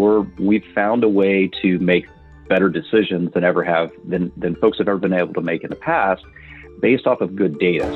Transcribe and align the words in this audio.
we're 0.00 0.20
we've 0.38 0.64
found 0.74 1.04
a 1.04 1.08
way 1.08 1.46
to 1.60 1.78
make 1.78 2.06
better 2.48 2.70
decisions 2.70 3.30
than 3.34 3.44
ever 3.44 3.62
have 3.62 3.90
than 4.08 4.32
than 4.38 4.56
folks 4.56 4.78
have 4.78 4.88
ever 4.88 4.98
been 4.98 5.12
able 5.12 5.34
to 5.34 5.42
make 5.42 5.62
in 5.62 5.68
the 5.68 5.76
past, 5.76 6.24
based 6.80 7.06
off 7.06 7.20
of 7.20 7.36
good 7.36 7.58
data. 7.58 7.86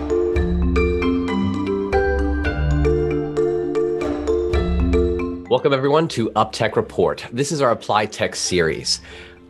Welcome, 5.48 5.72
everyone, 5.72 6.08
to 6.08 6.30
UpTech 6.30 6.76
Report. 6.76 7.26
This 7.32 7.52
is 7.52 7.62
our 7.62 7.70
Applied 7.70 8.12
Tech 8.12 8.36
series. 8.36 9.00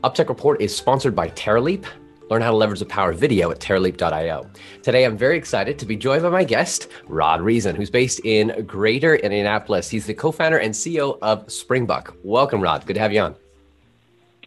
UpTech 0.05 0.29
Report 0.29 0.61
is 0.61 0.77
sponsored 0.77 1.17
by 1.17 1.31
Teraleap. 1.31 1.87
Learn 2.31 2.41
how 2.41 2.51
to 2.51 2.57
leverage 2.57 2.79
the 2.79 2.87
power 2.87 3.11
of 3.11 3.19
video 3.19 3.51
at 3.51 3.61
teraleap.io. 3.61 4.51
Today, 4.83 5.05
I'm 5.05 5.17
very 5.17 5.37
excited 5.37 5.79
to 5.79 5.87
be 5.87 5.97
joined 5.97 6.23
by 6.23 6.31
my 6.31 6.45
guest, 6.45 6.89
Rod 7.07 7.43
Reasen, 7.43 7.77
who's 7.77 7.91
based 7.91 8.21
in 8.25 8.65
Greater 8.67 9.17
Indianapolis. 9.17 9.91
He's 9.91 10.07
the 10.07 10.15
co 10.15 10.33
founder 10.33 10.59
and 10.59 10.73
CEO 10.73 11.19
of 11.21 11.47
Springbuk. 11.47 12.17
Welcome, 12.23 12.63
Rod. 12.63 12.87
Good 12.87 12.95
to 12.95 13.01
have 13.01 13.13
you 13.13 13.21
on. 13.21 13.37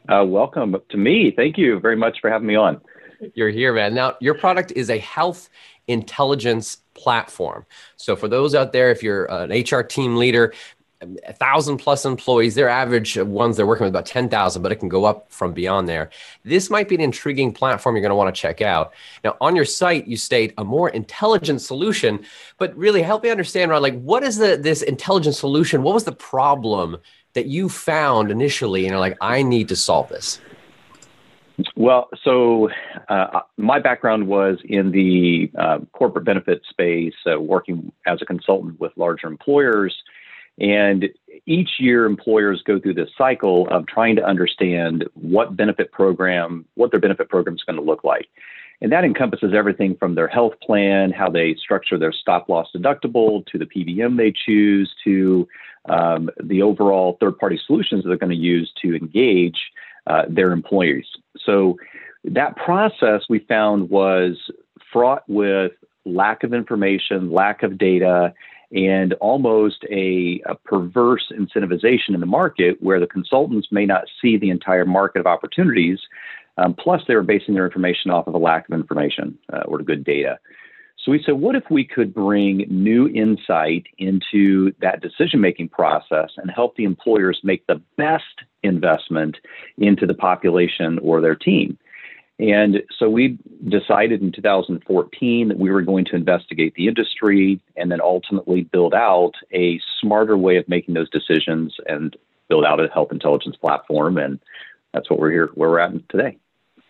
Uh, 0.09 0.25
welcome 0.25 0.75
to 0.89 0.97
me. 0.97 1.31
Thank 1.35 1.57
you 1.57 1.79
very 1.79 1.95
much 1.95 2.19
for 2.19 2.29
having 2.31 2.47
me 2.47 2.55
on. 2.55 2.81
You're 3.35 3.49
here, 3.49 3.73
man. 3.73 3.93
Now, 3.93 4.15
your 4.21 4.33
product 4.33 4.71
is 4.71 4.89
a 4.89 4.97
health 4.97 5.49
intelligence 5.87 6.77
platform. 6.93 7.65
So, 7.95 8.15
for 8.15 8.27
those 8.27 8.55
out 8.55 8.71
there, 8.73 8.89
if 8.89 9.03
you're 9.03 9.25
an 9.25 9.51
HR 9.51 9.83
team 9.83 10.15
leader, 10.15 10.53
a 11.01 11.33
thousand 11.33 11.77
plus 11.77 12.05
employees. 12.05 12.55
Their 12.55 12.69
average 12.69 13.17
ones 13.17 13.57
they're 13.57 13.67
working 13.67 13.85
with 13.85 13.91
about 13.91 14.05
10,000, 14.05 14.61
but 14.61 14.71
it 14.71 14.77
can 14.77 14.89
go 14.89 15.05
up 15.05 15.31
from 15.31 15.53
beyond 15.53 15.87
there. 15.87 16.09
This 16.43 16.69
might 16.69 16.89
be 16.89 16.95
an 16.95 17.01
intriguing 17.01 17.53
platform 17.53 17.95
you're 17.95 18.01
going 18.01 18.09
to 18.09 18.15
want 18.15 18.33
to 18.33 18.41
check 18.41 18.61
out. 18.61 18.93
Now, 19.23 19.37
on 19.39 19.55
your 19.55 19.65
site, 19.65 20.07
you 20.07 20.17
state 20.17 20.53
a 20.57 20.63
more 20.63 20.89
intelligent 20.89 21.61
solution, 21.61 22.25
but 22.57 22.75
really 22.75 23.01
help 23.01 23.23
me 23.23 23.29
understand, 23.29 23.71
Rod, 23.71 23.83
like 23.83 23.99
what 24.01 24.23
is 24.23 24.37
the 24.37 24.57
this 24.57 24.81
intelligent 24.81 25.35
solution? 25.35 25.83
What 25.83 25.93
was 25.93 26.05
the 26.05 26.11
problem 26.11 26.97
that 27.33 27.45
you 27.45 27.69
found 27.69 28.31
initially? 28.31 28.85
And 28.85 28.91
you're 28.91 28.99
like, 28.99 29.17
I 29.21 29.43
need 29.43 29.69
to 29.69 29.75
solve 29.75 30.09
this. 30.09 30.41
Well, 31.75 32.09
so 32.23 32.69
uh, 33.09 33.41
my 33.57 33.79
background 33.79 34.27
was 34.27 34.59
in 34.63 34.91
the 34.91 35.51
uh, 35.57 35.79
corporate 35.91 36.25
benefit 36.25 36.61
space, 36.69 37.15
uh, 37.25 37.39
working 37.39 37.91
as 38.05 38.21
a 38.21 38.25
consultant 38.25 38.79
with 38.79 38.91
larger 38.95 39.27
employers 39.27 39.95
and 40.59 41.05
each 41.45 41.69
year, 41.79 42.05
employers 42.05 42.61
go 42.65 42.79
through 42.79 42.95
this 42.95 43.09
cycle 43.17 43.67
of 43.69 43.87
trying 43.87 44.15
to 44.15 44.23
understand 44.25 45.05
what 45.13 45.55
benefit 45.55 45.91
program, 45.91 46.65
what 46.75 46.91
their 46.91 46.99
benefit 46.99 47.29
program 47.29 47.55
is 47.55 47.63
going 47.63 47.77
to 47.77 47.81
look 47.81 48.03
like. 48.03 48.27
And 48.81 48.91
that 48.91 49.03
encompasses 49.03 49.53
everything 49.55 49.95
from 49.95 50.15
their 50.15 50.27
health 50.27 50.53
plan, 50.61 51.11
how 51.11 51.29
they 51.29 51.55
structure 51.55 51.97
their 51.97 52.11
stop 52.11 52.47
loss 52.49 52.67
deductible, 52.75 53.45
to 53.47 53.57
the 53.57 53.65
PBM 53.65 54.17
they 54.17 54.31
choose, 54.45 54.93
to 55.03 55.47
um, 55.89 56.29
the 56.43 56.61
overall 56.61 57.17
third 57.19 57.37
party 57.39 57.59
solutions 57.65 58.03
they're 58.05 58.17
going 58.17 58.29
to 58.29 58.35
use 58.35 58.71
to 58.81 58.95
engage 58.95 59.57
uh, 60.05 60.23
their 60.29 60.51
employees. 60.51 61.05
So 61.43 61.77
that 62.23 62.55
process 62.55 63.21
we 63.29 63.39
found 63.39 63.89
was 63.89 64.37
fraught 64.91 65.23
with 65.27 65.71
lack 66.05 66.43
of 66.43 66.53
information, 66.53 67.31
lack 67.31 67.63
of 67.63 67.77
data, 67.77 68.33
and 68.71 69.13
almost 69.15 69.85
a, 69.89 70.41
a, 70.45 70.55
perverse 70.55 71.31
incentivization 71.31 72.13
in 72.13 72.19
the 72.19 72.25
market 72.25 72.75
where 72.81 72.99
the 72.99 73.07
consultants 73.07 73.69
may 73.71 73.85
not 73.85 74.03
see 74.21 74.37
the 74.37 74.49
entire 74.49 74.85
market 74.85 75.19
of 75.19 75.25
opportunities. 75.25 75.99
Um, 76.57 76.73
plus, 76.73 77.01
they 77.07 77.15
were 77.15 77.23
basing 77.23 77.53
their 77.53 77.65
information 77.65 78.11
off 78.11 78.27
of 78.27 78.33
a 78.33 78.39
lack 78.39 78.67
of 78.67 78.73
information 78.73 79.37
uh, 79.53 79.61
or 79.67 79.79
good 79.79 80.03
data. 80.03 80.37
So 81.03 81.11
we 81.11 81.23
said, 81.23 81.35
what 81.35 81.55
if 81.55 81.63
we 81.69 81.85
could 81.85 82.13
bring 82.13 82.65
new 82.69 83.07
insight 83.07 83.85
into 83.97 84.73
that 84.81 85.01
decision 85.01 85.39
making 85.39 85.69
process 85.69 86.31
and 86.35 86.51
help 86.51 86.75
the 86.75 86.83
employers 86.83 87.39
make 87.43 87.65
the 87.67 87.81
best 87.95 88.25
investment 88.63 89.37
into 89.77 90.05
the 90.05 90.13
population 90.13 90.99
or 90.99 91.21
their 91.21 91.35
team? 91.35 91.77
And 92.39 92.83
so 92.97 93.09
we 93.09 93.39
decided 93.67 94.21
in 94.21 94.31
2014 94.31 95.47
that 95.47 95.57
we 95.57 95.71
were 95.71 95.81
going 95.81 96.05
to 96.05 96.15
investigate 96.15 96.75
the 96.75 96.87
industry 96.87 97.59
and 97.75 97.91
then 97.91 97.99
ultimately 97.99 98.63
build 98.63 98.93
out 98.93 99.33
a 99.51 99.81
smarter 99.99 100.37
way 100.37 100.57
of 100.57 100.69
making 100.69 100.93
those 100.93 101.09
decisions 101.09 101.75
and 101.87 102.15
build 102.47 102.63
out 102.63 102.79
a 102.79 102.87
health 102.89 103.11
intelligence 103.11 103.55
platform. 103.55 104.17
And 104.17 104.39
that's 104.93 105.09
what 105.09 105.19
we're 105.19 105.31
here, 105.31 105.49
where 105.55 105.69
we're 105.69 105.79
at 105.79 106.09
today. 106.09 106.37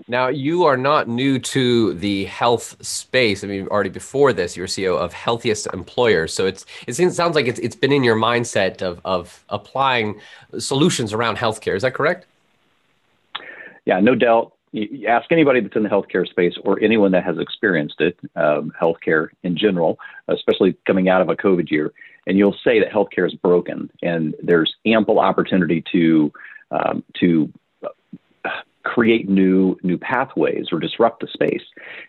Now, 0.10 0.28
you 0.28 0.66
are 0.66 0.78
not 0.78 1.08
new 1.08 1.40
to 1.40 1.94
the 1.94 2.26
health 2.26 2.76
space. 2.86 3.44
I 3.44 3.48
mean, 3.48 3.68
already 3.68 3.90
before 3.90 4.32
this, 4.32 4.56
you're 4.56 4.68
CEO 4.68 4.98
of 4.98 5.12
Healthiest 5.12 5.68
Employers. 5.74 6.34
So 6.34 6.46
it's 6.46 6.66
it 6.88 6.94
sounds 7.14 7.36
like 7.36 7.48
it's, 7.48 7.60
it's 7.60 7.76
been 7.76 7.92
in 7.92 8.04
your 8.04 8.16
mindset 8.16 8.82
of, 8.82 9.02
of 9.06 9.44
applying 9.50 10.20
solutions 10.60 11.14
around 11.14 11.38
healthcare. 11.38 11.76
Is 11.76 11.82
that 11.82 11.94
correct? 11.94 12.28
Yeah, 13.86 14.00
no 14.02 14.14
doubt 14.14 14.54
you 14.72 15.08
ask 15.08 15.32
anybody 15.32 15.62
that's 15.62 15.76
in 15.76 15.84
the 15.84 15.90
healthcare 15.90 16.28
space 16.28 16.54
or 16.64 16.80
anyone 16.82 17.12
that 17.12 17.24
has 17.24 17.38
experienced 17.40 18.02
it, 18.02 18.18
um, 18.36 18.72
healthcare 18.80 19.30
in 19.44 19.58
general, 19.58 19.98
especially 20.28 20.78
coming 20.86 21.10
out 21.10 21.22
of 21.22 21.30
a 21.30 21.36
COVID 21.36 21.72
year, 21.72 21.94
and 22.26 22.38
you'll 22.38 22.58
say 22.64 22.80
that 22.80 22.92
healthcare 22.92 23.26
is 23.26 23.34
broken, 23.34 23.90
and 24.02 24.36
there's 24.44 24.76
ample 24.86 25.20
opportunity 25.20 25.84
to 25.92 26.32
um, 26.72 27.04
to 27.20 27.52
uh, 27.84 28.50
create 28.84 29.30
new 29.30 29.78
new 29.84 29.98
pathways 29.98 30.68
or 30.72 30.80
disrupt 30.80 31.22
the 31.22 31.28
space, 31.28 31.64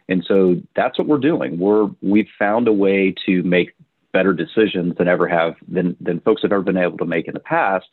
and 0.09 0.25
so 0.27 0.57
that's 0.75 0.99
what 0.99 1.07
we're 1.07 1.19
doing. 1.19 1.59
We're 1.59 1.89
we've 2.03 2.29
found 2.39 2.67
a 2.67 2.73
way 2.73 3.15
to 3.27 3.43
make 3.45 3.75
better 4.13 4.33
decisions 4.33 4.97
than 4.97 5.07
ever 5.07 5.29
have 5.29 5.55
than 5.69 5.97
than 6.01 6.21
folks 6.21 6.43
have 6.43 6.53
ever 6.53 6.63
been 6.63 6.77
able 6.77 6.99
to 6.99 7.07
make 7.07 7.29
in 7.29 7.35
the 7.35 7.41
past, 7.41 7.87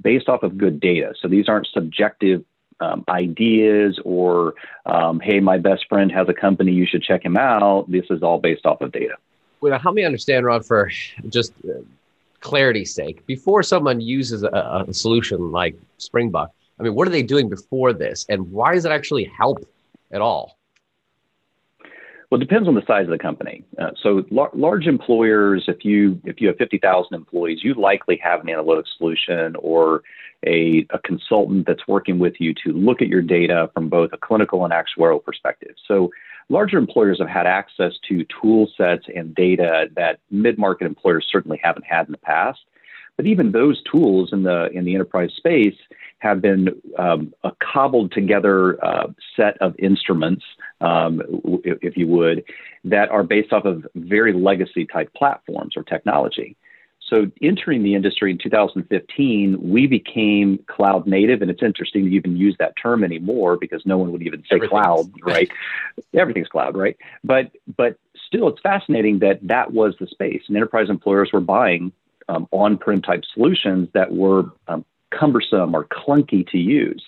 based 0.00 0.28
off 0.28 0.42
of 0.42 0.56
good 0.56 0.80
data. 0.80 1.12
So 1.20 1.28
these 1.28 1.48
aren't 1.48 1.66
subjective 1.66 2.44
um, 2.80 3.04
ideas 3.08 3.98
or, 4.04 4.54
um, 4.84 5.20
hey, 5.20 5.40
my 5.40 5.58
best 5.58 5.86
friend 5.88 6.10
has 6.12 6.28
a 6.28 6.34
company, 6.34 6.72
you 6.72 6.86
should 6.86 7.02
check 7.02 7.24
him 7.24 7.36
out. 7.36 7.90
This 7.90 8.04
is 8.10 8.22
all 8.22 8.38
based 8.38 8.66
off 8.66 8.80
of 8.80 8.92
data. 8.92 9.14
Well, 9.60 9.78
help 9.78 9.94
me 9.94 10.04
understand, 10.04 10.44
Rod, 10.44 10.66
for 10.66 10.90
just 11.28 11.52
uh, 11.64 11.78
clarity's 12.40 12.94
sake. 12.94 13.24
Before 13.26 13.62
someone 13.62 14.00
uses 14.00 14.42
a, 14.42 14.84
a 14.88 14.92
solution 14.92 15.50
like 15.50 15.76
Springbuk, 15.98 16.48
I 16.78 16.82
mean, 16.82 16.94
what 16.94 17.08
are 17.08 17.10
they 17.10 17.22
doing 17.22 17.48
before 17.48 17.92
this, 17.92 18.26
and 18.28 18.50
why 18.50 18.74
does 18.74 18.84
it 18.84 18.92
actually 18.92 19.24
help 19.24 19.66
at 20.12 20.20
all? 20.20 20.58
Well, 22.30 22.40
it 22.40 22.44
depends 22.44 22.66
on 22.66 22.74
the 22.74 22.84
size 22.86 23.04
of 23.04 23.10
the 23.10 23.18
company. 23.18 23.64
Uh, 23.78 23.92
so 24.02 24.24
lar- 24.30 24.50
large 24.52 24.86
employers, 24.86 25.64
if 25.68 25.84
you 25.84 26.20
if 26.24 26.40
you 26.40 26.48
have 26.48 26.56
50,000 26.56 27.14
employees, 27.14 27.60
you 27.62 27.74
likely 27.74 28.16
have 28.22 28.40
an 28.40 28.48
analytics 28.48 28.88
solution 28.98 29.54
or 29.60 30.02
a, 30.46 30.86
a 30.90 30.98
consultant 31.00 31.66
that's 31.66 31.86
working 31.86 32.18
with 32.18 32.34
you 32.38 32.54
to 32.64 32.72
look 32.72 33.02
at 33.02 33.08
your 33.08 33.22
data 33.22 33.70
from 33.74 33.88
both 33.88 34.10
a 34.12 34.18
clinical 34.18 34.64
and 34.64 34.72
actuarial 34.72 35.22
perspective. 35.22 35.74
So 35.86 36.10
larger 36.48 36.78
employers 36.78 37.18
have 37.18 37.28
had 37.28 37.46
access 37.46 37.94
to 38.08 38.24
tool 38.40 38.70
sets 38.76 39.06
and 39.14 39.34
data 39.34 39.88
that 39.96 40.20
mid-market 40.30 40.86
employers 40.86 41.26
certainly 41.30 41.60
haven't 41.62 41.86
had 41.86 42.06
in 42.06 42.12
the 42.12 42.18
past. 42.18 42.60
But 43.16 43.26
even 43.26 43.52
those 43.52 43.82
tools 43.90 44.30
in 44.32 44.42
the 44.42 44.68
in 44.72 44.84
the 44.84 44.94
enterprise 44.94 45.32
space 45.34 45.76
have 46.18 46.42
been 46.42 46.80
um, 46.98 47.32
a 47.44 47.52
cobbled 47.62 48.12
together 48.12 48.82
uh, 48.84 49.06
set 49.34 49.56
of 49.62 49.74
instruments, 49.78 50.44
um, 50.80 51.22
if, 51.64 51.78
if 51.80 51.96
you 51.96 52.06
would, 52.08 52.44
that 52.84 53.08
are 53.08 53.22
based 53.22 53.54
off 53.54 53.64
of 53.64 53.86
very 53.94 54.34
legacy 54.34 54.84
type 54.84 55.12
platforms 55.14 55.76
or 55.78 55.82
technology. 55.82 56.56
So 57.08 57.30
entering 57.40 57.82
the 57.84 57.94
industry 57.94 58.32
in 58.32 58.38
2015, 58.38 59.58
we 59.60 59.86
became 59.86 60.58
cloud 60.66 61.06
native, 61.06 61.40
and 61.40 61.50
it's 61.50 61.62
interesting 61.62 62.04
to 62.04 62.10
even 62.10 62.36
use 62.36 62.56
that 62.58 62.74
term 62.80 63.04
anymore 63.04 63.56
because 63.56 63.82
no 63.86 63.96
one 63.96 64.10
would 64.12 64.22
even 64.22 64.42
say 64.50 64.58
cloud, 64.58 65.10
right? 65.22 65.48
Everything's 66.14 66.48
cloud, 66.48 66.76
right? 66.76 66.96
But 67.22 67.52
but 67.76 67.98
still, 68.26 68.48
it's 68.48 68.60
fascinating 68.60 69.20
that 69.20 69.38
that 69.46 69.72
was 69.72 69.94
the 70.00 70.06
space, 70.08 70.42
and 70.48 70.56
enterprise 70.56 70.90
employers 70.90 71.30
were 71.32 71.40
buying 71.40 71.92
um, 72.28 72.48
on-prem 72.50 73.02
type 73.02 73.22
solutions 73.32 73.88
that 73.94 74.12
were 74.12 74.46
um, 74.66 74.84
cumbersome 75.10 75.74
or 75.74 75.84
clunky 75.84 76.46
to 76.50 76.58
use. 76.58 77.04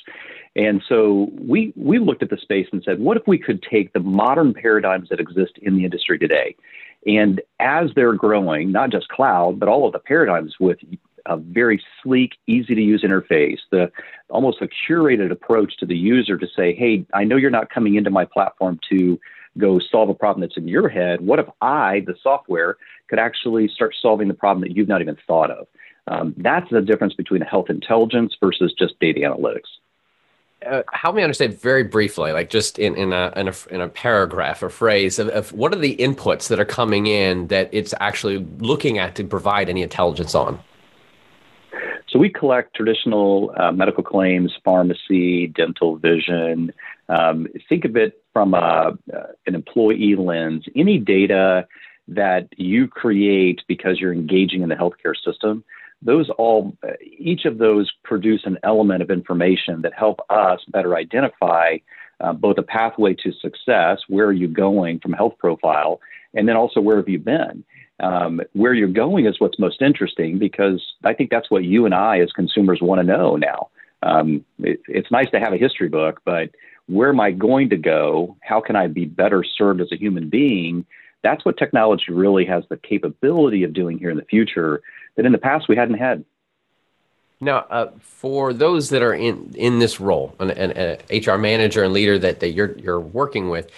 And 0.55 0.83
so 0.89 1.31
we 1.39 1.73
we 1.77 1.99
looked 1.99 2.23
at 2.23 2.31
the 2.31 2.37
space 2.37 2.67
and 2.73 2.83
said, 2.85 3.00
what 3.00 3.17
if 3.17 3.27
we 3.27 3.39
could 3.39 3.62
take 3.62 3.93
the 3.93 4.00
modern 4.00 4.55
paradigms 4.55 5.09
that 5.09 5.21
exist 5.21 5.53
in 5.61 5.77
the 5.77 5.85
industry 5.85 6.19
today 6.19 6.56
and 7.09 7.41
as 7.59 7.91
they're 7.97 8.13
growing, 8.13 8.71
not 8.71 8.91
just 8.91 9.09
cloud, 9.09 9.59
but 9.59 9.69
all 9.69 9.87
of 9.87 9.95
the 9.95 9.99
paradigms 9.99 10.57
with 10.61 10.79
a 11.25 11.39
very 11.39 11.83
sleek, 12.03 12.33
easy 12.47 12.75
to 12.75 12.83
use 12.83 13.03
interface, 13.03 13.59
the 13.71 13.91
almost 14.29 14.61
a 14.61 14.69
curated 14.69 15.33
approach 15.33 15.79
to 15.79 15.87
the 15.87 15.97
user 15.97 16.37
to 16.37 16.47
say, 16.55 16.75
hey, 16.75 17.07
I 17.15 17.25
know 17.25 17.37
you're 17.37 17.51
not 17.51 17.71
coming 17.71 17.95
into 17.95 18.11
my 18.11 18.27
platform 18.27 18.79
to 18.91 19.19
go 19.57 19.79
solve 19.79 20.11
a 20.11 20.15
problem 20.15 20.43
that's 20.43 20.59
in 20.59 20.69
your 20.69 20.91
head. 20.91 21.23
What 21.23 21.39
if 21.39 21.47
I, 21.63 22.03
the 22.07 22.15
software, 22.23 22.77
could 23.09 23.19
actually 23.19 23.69
start 23.69 23.95
solving 24.01 24.29
the 24.29 24.35
problem 24.35 24.69
that 24.69 24.77
you've 24.77 24.89
not 24.89 25.01
even 25.01 25.17
thought 25.27 25.51
of? 25.51 25.67
Um, 26.09 26.35
that's 26.37 26.71
the 26.71 26.83
difference 26.83 27.15
between 27.15 27.41
health 27.41 27.71
intelligence 27.71 28.37
versus 28.39 28.75
just 28.79 29.01
data 29.01 29.21
analytics 29.21 29.69
uh, 30.67 30.83
help 30.93 31.15
me 31.15 31.23
understand 31.23 31.59
very 31.61 31.85
briefly, 31.85 32.33
like 32.33 32.51
just 32.51 32.79
in, 32.79 32.97
in, 32.97 33.13
a, 33.13 33.33
in, 33.37 33.49
a, 33.49 33.55
in 33.71 33.81
a 33.81 33.89
paragraph 33.89 34.63
or 34.63 34.69
phrase 34.69 35.19
of, 35.19 35.29
of 35.29 35.53
what 35.53 35.73
are 35.73 35.79
the 35.79 35.97
inputs 35.97 36.49
that 36.49 36.59
are 36.59 36.65
coming 36.65 37.07
in 37.07 37.47
that 37.49 37.69
it's 37.73 37.95
actually 38.01 38.39
looking 38.59 38.99
at 38.99 39.15
to 39.15 39.25
provide 39.25 39.69
any 39.69 39.83
intelligence 39.83 40.35
on? 40.35 40.59
So 42.09 42.19
we 42.19 42.31
collect 42.31 42.75
traditional 42.75 43.55
uh, 43.59 43.71
medical 43.71 44.03
claims, 44.03 44.53
pharmacy, 44.65 45.49
dental, 45.49 45.97
vision. 45.97 46.73
Um, 47.09 47.47
think 47.69 47.85
of 47.85 47.97
it 47.97 48.23
from 48.33 48.55
a, 48.55 48.97
uh, 49.15 49.27
an 49.47 49.55
employee 49.55 50.17
lens. 50.17 50.65
Any 50.75 50.99
data 50.99 51.69
that 52.09 52.49
you 52.57 52.89
create 52.89 53.61
because 53.69 54.01
you're 54.01 54.13
engaging 54.13 54.63
in 54.63 54.71
the 54.71 54.75
healthcare 54.75 55.15
system, 55.23 55.63
those 56.03 56.31
all, 56.31 56.77
each 57.00 57.45
of 57.45 57.59
those 57.59 57.91
produce 58.05 58.43
an 58.45 58.59
element 58.62 59.03
of 59.03 59.11
information 59.11 59.83
that 59.83 59.93
help 59.95 60.21
us 60.31 60.61
better 60.69 60.97
identify 60.97 61.79
uh, 62.21 62.33
both 62.33 62.59
a 62.59 62.62
pathway 62.62 63.15
to 63.15 63.33
success, 63.33 64.00
where 64.09 64.27
are 64.27 64.33
you 64.33 64.49
going 64.49 64.99
from 65.00 65.12
health 65.12 65.35
profile, 65.39 66.00
and 66.35 66.49
then 66.49 66.56
also 66.56 66.81
where 66.81 66.97
have 66.97 67.09
you 67.09 67.19
been. 67.19 67.65
Um, 68.00 68.41
where 68.53 68.75
you're 68.75 68.89
going 68.89 69.27
is 69.27 69.41
what's 69.41 69.59
most 69.59 69.83
interesting 69.83 70.39
because 70.39 70.81
I 71.03 71.15
think 71.15 71.31
that's 71.31 71.50
what 71.50 71.65
you 71.65 71.85
and 71.85 71.95
I 71.95 72.21
as 72.21 72.31
consumers 72.31 72.81
want 72.81 73.00
to 73.00 73.05
know 73.05 73.37
now. 73.37 73.71
Um, 74.05 74.45
it, 74.61 74.81
it's 74.87 75.11
nice 75.11 75.31
to 75.33 75.41
have 75.41 75.53
a 75.53 75.56
history 75.56 75.89
book, 75.89 76.21
but 76.25 76.50
where 76.87 77.09
am 77.09 77.19
I 77.19 77.33
going 77.33 77.71
to 77.71 77.77
go? 77.77 78.37
How 78.41 78.61
can 78.61 78.77
I 78.77 78.87
be 78.87 79.05
better 79.05 79.43
served 79.43 79.81
as 79.81 79.91
a 79.91 79.97
human 79.97 80.29
being? 80.29 80.87
That's 81.23 81.45
what 81.45 81.56
technology 81.56 82.12
really 82.12 82.45
has 82.45 82.62
the 82.69 82.77
capability 82.77 83.65
of 83.65 83.73
doing 83.73 83.99
here 83.99 84.11
in 84.11 84.17
the 84.17 84.25
future 84.25 84.81
that 85.19 85.26
in 85.26 85.32
the 85.32 85.38
past 85.38 85.69
we 85.69 85.76
hadn't 85.76 85.99
had. 85.99 86.25
Now, 87.41 87.59
uh, 87.70 87.91
for 88.00 88.53
those 88.53 88.88
that 88.91 89.03
are 89.03 89.12
in 89.12 89.53
in 89.55 89.79
this 89.81 90.00
role, 90.00 90.35
an, 90.41 90.50
an, 90.50 90.73
an 90.73 90.99
HR 91.11 91.37
manager 91.37 91.85
and 91.85 91.93
leader 91.93 92.19
that, 92.19 92.41
that 92.41 92.53
you're 92.53 92.79
you're 92.79 93.00
working 93.00 93.50
with, 93.50 93.70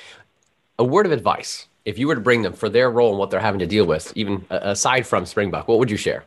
a 0.79 0.85
word 0.85 1.07
of 1.07 1.13
advice 1.13 1.67
if 1.85 1.99
you 1.99 2.07
were 2.07 2.15
to 2.15 2.21
bring 2.21 2.43
them 2.43 2.53
for 2.53 2.69
their 2.69 2.91
role 2.91 3.11
and 3.11 3.19
what 3.19 3.31
they're 3.31 3.41
having 3.41 3.61
to 3.61 3.67
deal 3.67 3.87
with, 3.87 4.13
even 4.15 4.45
aside 4.51 5.07
from 5.07 5.25
Springbuk, 5.25 5.67
what 5.67 5.79
would 5.79 5.91
you 5.91 5.97
share? 5.97 6.25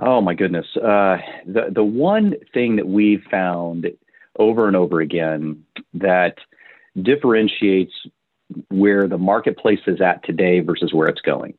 Oh 0.00 0.20
my 0.20 0.34
goodness, 0.34 0.66
uh, 0.76 1.18
the 1.46 1.68
the 1.70 1.84
one 1.84 2.34
thing 2.54 2.76
that 2.76 2.86
we've 2.86 3.24
found 3.30 3.86
over 4.38 4.66
and 4.66 4.76
over 4.76 5.00
again 5.00 5.64
that 5.94 6.36
differentiates 7.00 7.92
where 8.68 9.08
the 9.08 9.18
marketplace 9.18 9.80
is 9.86 10.00
at 10.00 10.24
today 10.24 10.60
versus 10.60 10.92
where 10.92 11.08
it's 11.08 11.20
going 11.22 11.54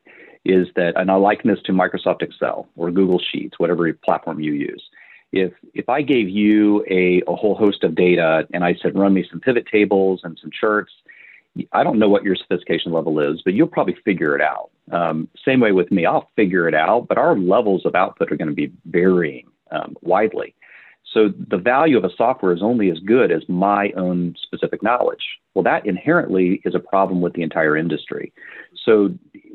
is 0.45 0.67
that, 0.75 0.93
and 0.97 1.09
I 1.09 1.15
liken 1.15 1.49
this 1.49 1.61
to 1.65 1.71
Microsoft 1.71 2.21
Excel 2.21 2.67
or 2.75 2.91
Google 2.91 3.19
Sheets, 3.19 3.59
whatever 3.59 3.91
platform 3.93 4.39
you 4.39 4.53
use. 4.53 4.83
If 5.31 5.53
if 5.73 5.89
I 5.89 6.03
gave 6.03 6.29
you 6.29 6.85
a, 6.89 7.23
a 7.27 7.35
whole 7.35 7.55
host 7.55 7.83
of 7.83 7.95
data 7.95 8.47
and 8.53 8.63
I 8.63 8.75
said 8.81 8.97
run 8.97 9.13
me 9.13 9.25
some 9.29 9.39
pivot 9.39 9.65
tables 9.65 10.21
and 10.23 10.37
some 10.39 10.51
charts, 10.51 10.91
I 11.71 11.83
don't 11.83 11.97
know 11.97 12.09
what 12.09 12.23
your 12.23 12.35
sophistication 12.35 12.91
level 12.91 13.19
is, 13.19 13.41
but 13.43 13.53
you'll 13.53 13.67
probably 13.67 13.95
figure 14.05 14.35
it 14.35 14.41
out. 14.41 14.69
Um, 14.91 15.27
same 15.45 15.59
way 15.59 15.71
with 15.71 15.91
me, 15.91 16.05
I'll 16.05 16.29
figure 16.35 16.67
it 16.67 16.75
out, 16.75 17.07
but 17.07 17.17
our 17.17 17.37
levels 17.37 17.85
of 17.85 17.95
output 17.95 18.31
are 18.31 18.35
going 18.35 18.49
to 18.49 18.53
be 18.53 18.71
varying 18.85 19.47
um, 19.71 19.95
widely. 20.01 20.55
So 21.13 21.29
the 21.49 21.57
value 21.57 21.97
of 21.97 22.03
a 22.03 22.15
software 22.15 22.53
is 22.53 22.63
only 22.63 22.89
as 22.89 22.99
good 22.99 23.31
as 23.31 23.43
my 23.47 23.91
own 23.91 24.35
specific 24.41 24.81
knowledge. 24.81 25.23
Well, 25.53 25.63
that 25.63 25.85
inherently 25.85 26.61
is 26.65 26.75
a 26.75 26.79
problem 26.79 27.21
with 27.21 27.33
the 27.33 27.43
entire 27.43 27.77
industry. 27.77 28.33
So 28.83 29.13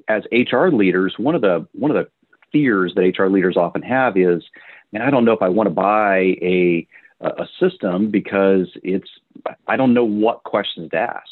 as 0.09 0.23
HR 0.31 0.69
leaders, 0.69 1.15
one 1.19 1.35
of 1.35 1.41
the 1.41 1.67
one 1.73 1.91
of 1.91 1.97
the 1.97 2.09
fears 2.53 2.95
that 2.95 3.15
HR 3.19 3.27
leaders 3.27 3.57
often 3.57 3.83
have 3.83 4.17
is, 4.17 4.43
man, 4.93 5.03
I 5.03 5.11
don't 5.11 5.25
know 5.25 5.33
if 5.33 5.43
I 5.43 5.49
want 5.49 5.67
to 5.67 5.75
buy 5.75 6.37
a 6.41 6.87
a 7.21 7.47
system 7.59 8.11
because 8.11 8.69
it's 8.83 9.11
I 9.67 9.77
don't 9.77 9.95
know 9.95 10.05
what 10.05 10.45
questions 10.45 10.91
to 10.93 10.99
ask. 10.99 11.29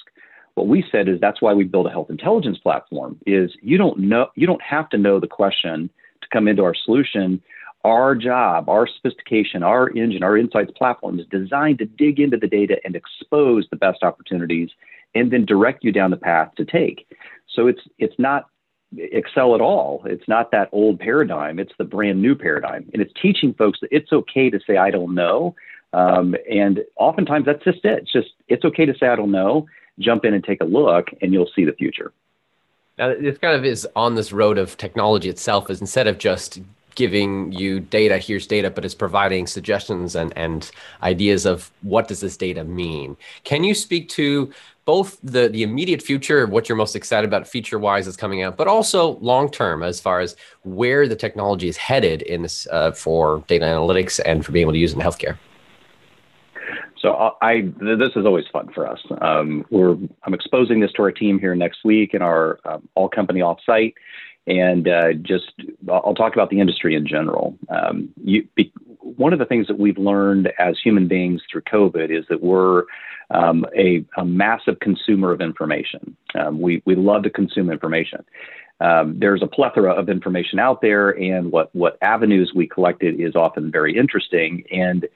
What 0.54 0.66
we 0.66 0.84
said 0.90 1.08
is 1.08 1.20
that's 1.20 1.40
why 1.40 1.52
we 1.52 1.64
build 1.64 1.86
a 1.86 1.90
health 1.90 2.10
intelligence 2.10 2.58
platform. 2.58 3.18
Is 3.26 3.52
you 3.62 3.78
don't 3.78 3.98
know 3.98 4.28
you 4.34 4.46
don't 4.46 4.62
have 4.62 4.88
to 4.90 4.98
know 4.98 5.20
the 5.20 5.28
question 5.28 5.90
to 6.22 6.28
come 6.32 6.48
into 6.48 6.64
our 6.64 6.74
solution. 6.74 7.40
Our 7.86 8.16
job, 8.16 8.68
our 8.68 8.88
sophistication, 8.88 9.62
our 9.62 9.90
engine, 9.90 10.22
our 10.22 10.36
insights 10.36 10.72
platform 10.76 11.20
is 11.20 11.26
designed 11.30 11.78
to 11.78 11.86
dig 11.86 12.18
into 12.18 12.36
the 12.36 12.48
data 12.48 12.78
and 12.84 12.96
expose 12.96 13.66
the 13.70 13.76
best 13.76 14.02
opportunities, 14.02 14.70
and 15.14 15.30
then 15.30 15.44
direct 15.44 15.84
you 15.84 15.92
down 15.92 16.10
the 16.10 16.16
path 16.16 16.50
to 16.56 16.64
take. 16.64 17.06
So 17.54 17.68
it's 17.68 17.82
it's 17.98 18.18
not 18.18 18.46
Excel 18.96 19.54
at 19.54 19.60
all. 19.60 20.02
It's 20.04 20.26
not 20.26 20.50
that 20.50 20.68
old 20.72 20.98
paradigm. 20.98 21.58
It's 21.58 21.72
the 21.78 21.84
brand 21.84 22.20
new 22.20 22.34
paradigm, 22.34 22.90
and 22.92 23.00
it's 23.02 23.12
teaching 23.22 23.54
folks 23.54 23.78
that 23.82 23.88
it's 23.92 24.12
okay 24.12 24.50
to 24.50 24.58
say 24.66 24.76
I 24.76 24.90
don't 24.90 25.14
know. 25.14 25.54
Um, 25.92 26.34
and 26.50 26.80
oftentimes 26.96 27.46
that's 27.46 27.64
just 27.64 27.84
it. 27.84 28.02
It's 28.02 28.12
just 28.12 28.30
it's 28.48 28.64
okay 28.64 28.86
to 28.86 28.94
say 28.98 29.06
I 29.06 29.16
don't 29.16 29.32
know 29.32 29.66
jump 29.98 30.24
in 30.24 30.34
and 30.34 30.44
take 30.44 30.60
a 30.60 30.64
look, 30.64 31.08
and 31.22 31.32
you'll 31.32 31.50
see 31.54 31.64
the 31.64 31.72
future. 31.72 32.12
Now, 32.98 33.14
this 33.14 33.38
kind 33.38 33.54
of 33.54 33.64
is 33.64 33.86
on 33.94 34.14
this 34.14 34.32
road 34.32 34.58
of 34.58 34.76
technology 34.76 35.28
itself, 35.28 35.70
is 35.70 35.80
instead 35.80 36.06
of 36.06 36.18
just 36.18 36.60
giving 36.96 37.52
you 37.52 37.78
data, 37.78 38.18
here's 38.18 38.46
data, 38.46 38.70
but 38.70 38.84
it's 38.84 38.94
providing 38.94 39.46
suggestions 39.46 40.16
and, 40.16 40.32
and 40.36 40.70
ideas 41.02 41.46
of 41.46 41.70
what 41.82 42.08
does 42.08 42.20
this 42.20 42.36
data 42.36 42.64
mean. 42.64 43.16
Can 43.44 43.62
you 43.62 43.74
speak 43.74 44.08
to 44.10 44.52
both 44.86 45.18
the, 45.22 45.48
the 45.48 45.62
immediate 45.62 46.00
future, 46.00 46.46
what 46.46 46.68
you're 46.68 46.76
most 46.76 46.94
excited 46.94 47.26
about 47.26 47.46
feature 47.46 47.78
wise 47.78 48.06
is 48.06 48.16
coming 48.16 48.42
out, 48.42 48.56
but 48.56 48.68
also 48.68 49.18
long 49.18 49.50
term 49.50 49.82
as 49.82 50.00
far 50.00 50.20
as 50.20 50.36
where 50.62 51.08
the 51.08 51.16
technology 51.16 51.68
is 51.68 51.76
headed 51.76 52.22
in 52.22 52.42
this 52.42 52.66
uh, 52.70 52.92
for 52.92 53.44
data 53.48 53.64
analytics 53.64 54.20
and 54.24 54.44
for 54.44 54.52
being 54.52 54.62
able 54.62 54.72
to 54.72 54.78
use 54.78 54.92
in 54.92 55.00
healthcare? 55.00 55.36
So 57.00 57.12
uh, 57.12 57.32
I, 57.42 57.72
this 57.78 58.12
is 58.16 58.24
always 58.24 58.46
fun 58.52 58.70
for 58.72 58.88
us. 58.88 59.00
Um, 59.20 59.64
we're, 59.70 59.96
I'm 60.22 60.34
exposing 60.34 60.80
this 60.80 60.92
to 60.92 61.02
our 61.02 61.12
team 61.12 61.38
here 61.38 61.54
next 61.54 61.84
week 61.84 62.14
in 62.14 62.22
our 62.22 62.58
um, 62.64 62.88
all 62.94 63.08
company 63.08 63.40
offsite, 63.40 63.94
and 64.46 64.88
uh, 64.88 65.12
just 65.14 65.52
I'll 65.90 66.14
talk 66.14 66.34
about 66.34 66.50
the 66.50 66.60
industry 66.60 66.94
in 66.94 67.06
general. 67.06 67.58
Um, 67.68 68.10
you, 68.22 68.46
be, 68.54 68.72
one 69.00 69.32
of 69.32 69.38
the 69.38 69.44
things 69.44 69.66
that 69.66 69.78
we've 69.78 69.98
learned 69.98 70.52
as 70.58 70.76
human 70.82 71.08
beings 71.08 71.42
through 71.50 71.62
COVID 71.62 72.16
is 72.16 72.24
that 72.28 72.42
we're 72.42 72.84
um, 73.30 73.66
a, 73.76 74.04
a, 74.16 74.24
massive 74.24 74.78
consumer 74.80 75.32
of 75.32 75.40
information. 75.40 76.16
Um, 76.34 76.60
we 76.60 76.82
we 76.84 76.94
love 76.94 77.24
to 77.24 77.30
consume 77.30 77.70
information. 77.70 78.24
Um, 78.80 79.18
there's 79.18 79.42
a 79.42 79.46
plethora 79.46 79.92
of 79.92 80.08
information 80.08 80.58
out 80.58 80.80
there, 80.80 81.10
and 81.10 81.50
what 81.50 81.74
what 81.74 81.98
avenues 82.02 82.52
we 82.54 82.68
collected 82.68 83.20
is 83.20 83.34
often 83.34 83.72
very 83.72 83.96
interesting 83.96 84.64
and 84.70 85.06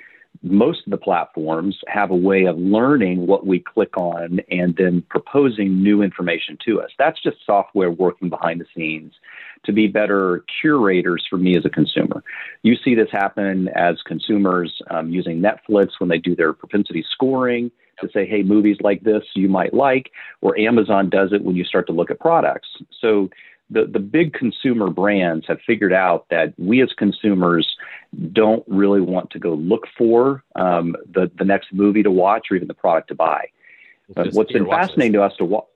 most 0.43 0.87
of 0.87 0.91
the 0.91 0.97
platforms 0.97 1.79
have 1.87 2.11
a 2.11 2.17
way 2.17 2.45
of 2.45 2.57
learning 2.57 3.27
what 3.27 3.47
we 3.47 3.61
click 3.61 3.97
on 3.97 4.41
and 4.51 4.75
then 4.77 5.05
proposing 5.11 5.83
new 5.83 6.03
information 6.03 6.57
to 6.65 6.81
us. 6.81 6.91
That's 6.99 7.23
just 7.23 7.37
software 7.45 7.91
working 7.91 8.31
behind 8.31 8.61
the 8.61 8.67
scenes 8.75 9.13
to 9.65 9.73
be 9.73 9.87
better 9.87 10.45
curators 10.61 11.27
for 11.29 11.37
me 11.37 11.57
as 11.57 11.67
a 11.67 11.71
consumer. 11.71 12.25
You 12.63 12.77
see 12.83 12.95
this 12.95 13.11
happen 13.13 13.69
as 13.75 13.97
consumers 14.07 14.81
um, 14.91 15.11
using 15.11 15.43
Netflix 15.43 15.91
when 15.99 16.09
they 16.09 16.19
do 16.19 16.35
their 16.35 16.55
propensity 16.55 17.05
scoring 17.13 17.71
to 18.01 18.09
say, 18.15 18.27
hey, 18.27 18.43
movies 18.43 18.79
like 18.81 19.03
this 19.03 19.23
you 19.35 19.49
might 19.49 19.75
like, 19.75 20.11
or 20.41 20.59
Amazon 20.59 21.11
does 21.11 21.33
it 21.33 21.45
when 21.45 21.55
you 21.55 21.65
start 21.65 21.87
to 21.89 21.93
look 21.93 22.11
at 22.11 22.19
products. 22.19 22.69
So 22.99 23.29
the, 23.71 23.87
the 23.87 24.01
big 24.01 24.33
consumer 24.35 24.91
brands 24.91 25.47
have 25.47 25.61
figured 25.67 25.93
out 25.93 26.27
that 26.31 26.53
we 26.59 26.83
as 26.83 26.93
consumers 26.97 27.77
don't 28.33 28.65
really 28.67 29.01
want 29.01 29.31
to 29.31 29.39
go 29.39 29.55
look 29.55 29.87
for 29.97 30.43
um, 30.57 30.97
the, 31.13 31.31
the 31.39 31.45
next 31.45 31.73
movie 31.73 32.03
to 32.03 32.11
watch 32.11 32.49
or 32.51 32.57
even 32.57 32.69
the 32.69 32.75
product 32.75 33.09
to 33.09 33.15
buy. 33.15 33.47
Uh, 34.17 34.25
what's 34.33 34.53
been 34.53 34.67
fascinating 34.67 35.13
to 35.13 35.23
us 35.23 35.33
to 35.37 35.45
watch. 35.45 35.67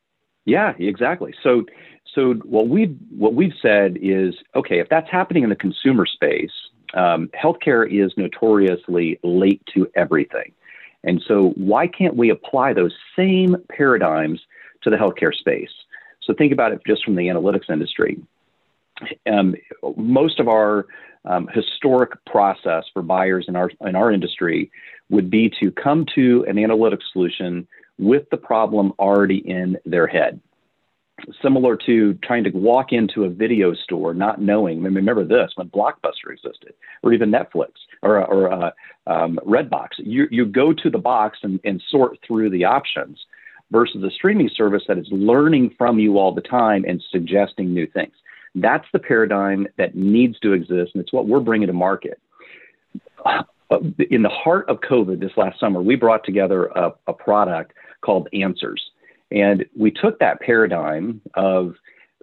Yeah, 0.44 0.74
exactly. 0.78 1.34
So, 1.42 1.64
so 2.14 2.34
what 2.44 2.68
we 2.68 2.86
what 3.16 3.34
we've 3.34 3.54
said 3.62 3.96
is 4.02 4.34
okay 4.54 4.80
if 4.80 4.88
that's 4.88 5.10
happening 5.10 5.44
in 5.44 5.50
the 5.50 5.56
consumer 5.56 6.04
space, 6.04 6.50
um, 6.94 7.30
healthcare 7.40 7.88
is 7.88 8.12
notoriously 8.16 9.18
late 9.22 9.62
to 9.74 9.88
everything, 9.94 10.52
and 11.02 11.22
so 11.26 11.50
why 11.56 11.86
can't 11.86 12.16
we 12.16 12.28
apply 12.28 12.72
those 12.72 12.92
same 13.16 13.56
paradigms 13.70 14.40
to 14.82 14.90
the 14.90 14.96
healthcare 14.96 15.32
space? 15.32 15.70
So 16.26 16.34
think 16.34 16.52
about 16.52 16.72
it 16.72 16.80
just 16.86 17.04
from 17.04 17.16
the 17.16 17.28
analytics 17.28 17.70
industry. 17.70 18.18
Um, 19.30 19.54
most 19.96 20.40
of 20.40 20.48
our 20.48 20.86
um, 21.24 21.48
historic 21.52 22.12
process 22.26 22.84
for 22.92 23.02
buyers 23.02 23.46
in 23.48 23.56
our 23.56 23.70
in 23.80 23.96
our 23.96 24.12
industry 24.12 24.70
would 25.10 25.30
be 25.30 25.52
to 25.60 25.70
come 25.70 26.06
to 26.14 26.44
an 26.48 26.56
analytics 26.56 27.02
solution 27.12 27.66
with 27.98 28.28
the 28.30 28.36
problem 28.36 28.92
already 28.98 29.38
in 29.38 29.76
their 29.84 30.06
head. 30.06 30.40
Similar 31.42 31.76
to 31.86 32.14
trying 32.24 32.44
to 32.44 32.50
walk 32.50 32.92
into 32.92 33.24
a 33.24 33.30
video 33.30 33.72
store 33.72 34.14
not 34.14 34.40
knowing. 34.40 34.78
I 34.78 34.82
mean, 34.82 34.94
remember 34.94 35.24
this 35.24 35.52
when 35.54 35.68
Blockbuster 35.68 36.32
existed, 36.32 36.74
or 37.02 37.12
even 37.12 37.30
Netflix, 37.30 37.72
or 38.02 38.24
or 38.24 38.52
uh, 38.52 38.70
um, 39.06 39.38
Redbox. 39.46 39.88
You 39.98 40.26
you 40.30 40.44
go 40.44 40.72
to 40.72 40.90
the 40.90 40.98
box 40.98 41.38
and, 41.42 41.60
and 41.64 41.82
sort 41.88 42.18
through 42.26 42.50
the 42.50 42.64
options 42.64 43.18
versus 43.70 44.02
a 44.02 44.10
streaming 44.10 44.50
service 44.54 44.82
that 44.88 44.98
is 44.98 45.08
learning 45.10 45.74
from 45.76 45.98
you 45.98 46.18
all 46.18 46.34
the 46.34 46.40
time 46.40 46.84
and 46.86 47.02
suggesting 47.10 47.72
new 47.72 47.86
things. 47.86 48.12
That's 48.54 48.86
the 48.92 48.98
paradigm 48.98 49.66
that 49.78 49.96
needs 49.96 50.38
to 50.40 50.52
exist, 50.52 50.92
and 50.94 51.02
it's 51.02 51.12
what 51.12 51.26
we're 51.26 51.40
bringing 51.40 51.66
to 51.66 51.72
market. 51.72 52.20
In 54.10 54.22
the 54.22 54.28
heart 54.28 54.68
of 54.68 54.80
COVID 54.80 55.18
this 55.18 55.32
last 55.36 55.58
summer, 55.58 55.82
we 55.82 55.96
brought 55.96 56.24
together 56.24 56.66
a, 56.66 56.92
a 57.08 57.12
product 57.12 57.72
called 58.02 58.28
Answers. 58.32 58.82
And 59.30 59.64
we 59.76 59.90
took 59.90 60.18
that 60.20 60.40
paradigm 60.40 61.20
of 61.34 61.74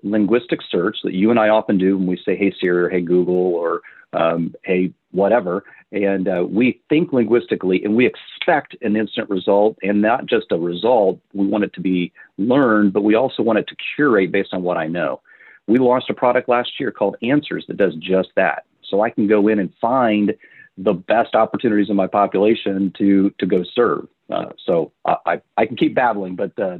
linguistic 0.03 0.59
search 0.69 0.97
that 1.03 1.13
you 1.13 1.29
and 1.29 1.39
I 1.39 1.49
often 1.49 1.77
do 1.77 1.97
when 1.97 2.07
we 2.07 2.21
say, 2.23 2.37
hey 2.37 2.53
Siri 2.59 2.85
or 2.85 2.89
hey 2.89 3.01
Google 3.01 3.35
or 3.35 3.81
um, 4.13 4.53
hey, 4.63 4.93
whatever. 5.11 5.63
And 5.91 6.27
uh, 6.27 6.45
we 6.49 6.81
think 6.89 7.11
linguistically 7.11 7.83
and 7.83 7.95
we 7.95 8.05
expect 8.05 8.75
an 8.81 8.95
instant 8.95 9.29
result 9.29 9.77
and 9.83 10.01
not 10.01 10.25
just 10.25 10.47
a 10.51 10.57
result. 10.57 11.19
We 11.33 11.47
want 11.47 11.65
it 11.65 11.73
to 11.73 11.81
be 11.81 12.13
learned, 12.37 12.93
but 12.93 13.03
we 13.03 13.15
also 13.15 13.43
want 13.43 13.59
it 13.59 13.67
to 13.67 13.75
curate 13.95 14.31
based 14.31 14.53
on 14.53 14.63
what 14.63 14.77
I 14.77 14.87
know. 14.87 15.21
We 15.67 15.79
launched 15.79 16.09
a 16.09 16.13
product 16.13 16.49
last 16.49 16.79
year 16.79 16.91
called 16.91 17.17
Answers 17.21 17.65
that 17.67 17.77
does 17.77 17.95
just 17.95 18.29
that. 18.35 18.65
So 18.89 19.01
I 19.01 19.09
can 19.09 19.27
go 19.27 19.47
in 19.47 19.59
and 19.59 19.71
find 19.79 20.33
the 20.77 20.93
best 20.93 21.35
opportunities 21.35 21.89
in 21.89 21.95
my 21.95 22.07
population 22.07 22.93
to 22.97 23.29
to 23.39 23.45
go 23.45 23.63
serve. 23.75 24.07
Uh, 24.29 24.49
so 24.65 24.91
I, 25.05 25.41
I 25.57 25.65
can 25.65 25.75
keep 25.75 25.93
babbling, 25.93 26.35
but 26.35 26.57
uh, 26.57 26.77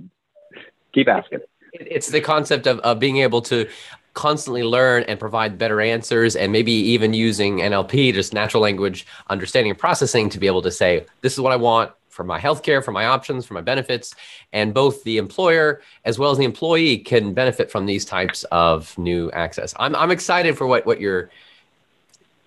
keep 0.93 1.09
asking. 1.09 1.39
It's 1.73 2.09
the 2.09 2.21
concept 2.21 2.67
of, 2.67 2.79
of 2.79 2.99
being 2.99 3.17
able 3.17 3.41
to 3.43 3.67
constantly 4.13 4.63
learn 4.63 5.03
and 5.03 5.19
provide 5.19 5.57
better 5.57 5.81
answers 5.81 6.35
and 6.35 6.51
maybe 6.51 6.71
even 6.71 7.13
using 7.13 7.59
NLP, 7.59 8.13
just 8.13 8.33
natural 8.33 8.61
language 8.61 9.05
understanding 9.29 9.71
and 9.71 9.79
processing 9.79 10.29
to 10.29 10.39
be 10.39 10.47
able 10.47 10.61
to 10.61 10.71
say, 10.71 11.05
this 11.21 11.33
is 11.33 11.39
what 11.39 11.53
I 11.53 11.55
want 11.55 11.91
for 12.09 12.23
my 12.23 12.39
healthcare, 12.39 12.83
for 12.83 12.91
my 12.91 13.05
options, 13.05 13.45
for 13.45 13.53
my 13.53 13.61
benefits. 13.61 14.13
And 14.51 14.73
both 14.73 15.03
the 15.03 15.17
employer 15.17 15.81
as 16.03 16.19
well 16.19 16.31
as 16.31 16.37
the 16.37 16.43
employee 16.43 16.97
can 16.97 17.33
benefit 17.33 17.71
from 17.71 17.85
these 17.85 18.03
types 18.03 18.43
of 18.51 18.97
new 18.97 19.31
access. 19.31 19.73
I'm, 19.79 19.95
I'm 19.95 20.11
excited 20.11 20.57
for 20.57 20.67
what, 20.67 20.85
what 20.85 20.99
you're 20.99 21.29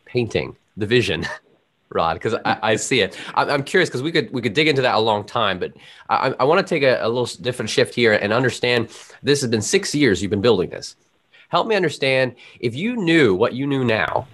painting, 0.04 0.56
the 0.76 0.86
vision. 0.86 1.26
Rod, 1.90 2.14
because 2.14 2.34
I, 2.44 2.58
I, 2.62 2.76
see 2.76 3.00
it. 3.02 3.16
I, 3.34 3.54
am 3.54 3.62
curious 3.62 3.88
because 3.88 4.02
we 4.02 4.10
could 4.10 4.32
we 4.32 4.42
could 4.42 4.52
dig 4.52 4.66
into 4.66 4.82
that 4.82 4.96
a 4.96 4.98
long 4.98 5.22
time, 5.22 5.60
but 5.60 5.74
I, 6.08 6.34
I 6.40 6.44
want 6.44 6.66
to 6.66 6.68
take 6.68 6.82
a, 6.82 6.98
a 7.00 7.08
little 7.08 7.26
different 7.40 7.70
shift 7.70 7.94
here 7.94 8.14
and 8.14 8.32
understand. 8.32 8.88
This 9.22 9.42
has 9.42 9.50
been 9.50 9.62
six 9.62 9.94
years 9.94 10.20
you've 10.20 10.30
been 10.30 10.40
building 10.40 10.70
this. 10.70 10.96
Help 11.54 11.68
me 11.68 11.76
understand 11.76 12.34
if 12.58 12.74
you 12.74 12.96
knew 12.96 13.32
what 13.32 13.52
you 13.52 13.64
knew 13.64 13.84
now. 13.84 14.26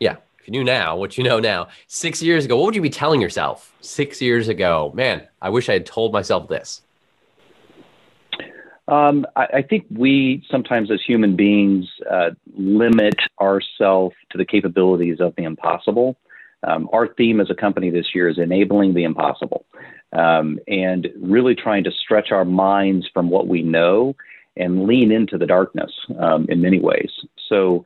Yeah, 0.00 0.16
if 0.40 0.48
you 0.48 0.50
knew 0.50 0.64
now 0.64 0.96
what 0.96 1.16
you 1.16 1.22
know 1.22 1.38
now, 1.38 1.68
six 1.86 2.20
years 2.20 2.44
ago, 2.44 2.56
what 2.56 2.64
would 2.64 2.74
you 2.74 2.82
be 2.82 2.90
telling 2.90 3.20
yourself 3.20 3.72
six 3.80 4.20
years 4.20 4.48
ago? 4.48 4.90
Man, 4.96 5.28
I 5.40 5.50
wish 5.50 5.68
I 5.68 5.74
had 5.74 5.86
told 5.86 6.12
myself 6.12 6.48
this. 6.48 6.82
Um, 8.88 9.24
I, 9.36 9.44
I, 9.44 9.62
think 9.62 9.86
we 9.92 10.44
sometimes, 10.50 10.90
as 10.90 11.00
human 11.06 11.36
beings, 11.36 11.86
uh, 12.10 12.30
limit 12.56 13.14
ourselves 13.40 14.16
to 14.30 14.36
the 14.36 14.44
capabilities 14.44 15.20
of 15.20 15.36
the 15.36 15.44
impossible. 15.44 16.16
Um, 16.64 16.90
our 16.92 17.06
theme 17.06 17.40
as 17.40 17.48
a 17.48 17.54
company 17.54 17.90
this 17.90 18.12
year 18.12 18.28
is 18.28 18.38
enabling 18.38 18.94
the 18.94 19.04
impossible 19.04 19.66
um, 20.12 20.58
and 20.66 21.06
really 21.16 21.54
trying 21.54 21.84
to 21.84 21.92
stretch 21.92 22.32
our 22.32 22.44
minds 22.44 23.06
from 23.14 23.30
what 23.30 23.46
we 23.46 23.62
know 23.62 24.16
and 24.56 24.86
lean 24.86 25.10
into 25.10 25.38
the 25.38 25.46
darkness 25.46 25.90
um, 26.18 26.46
in 26.48 26.60
many 26.60 26.80
ways. 26.80 27.10
So, 27.48 27.84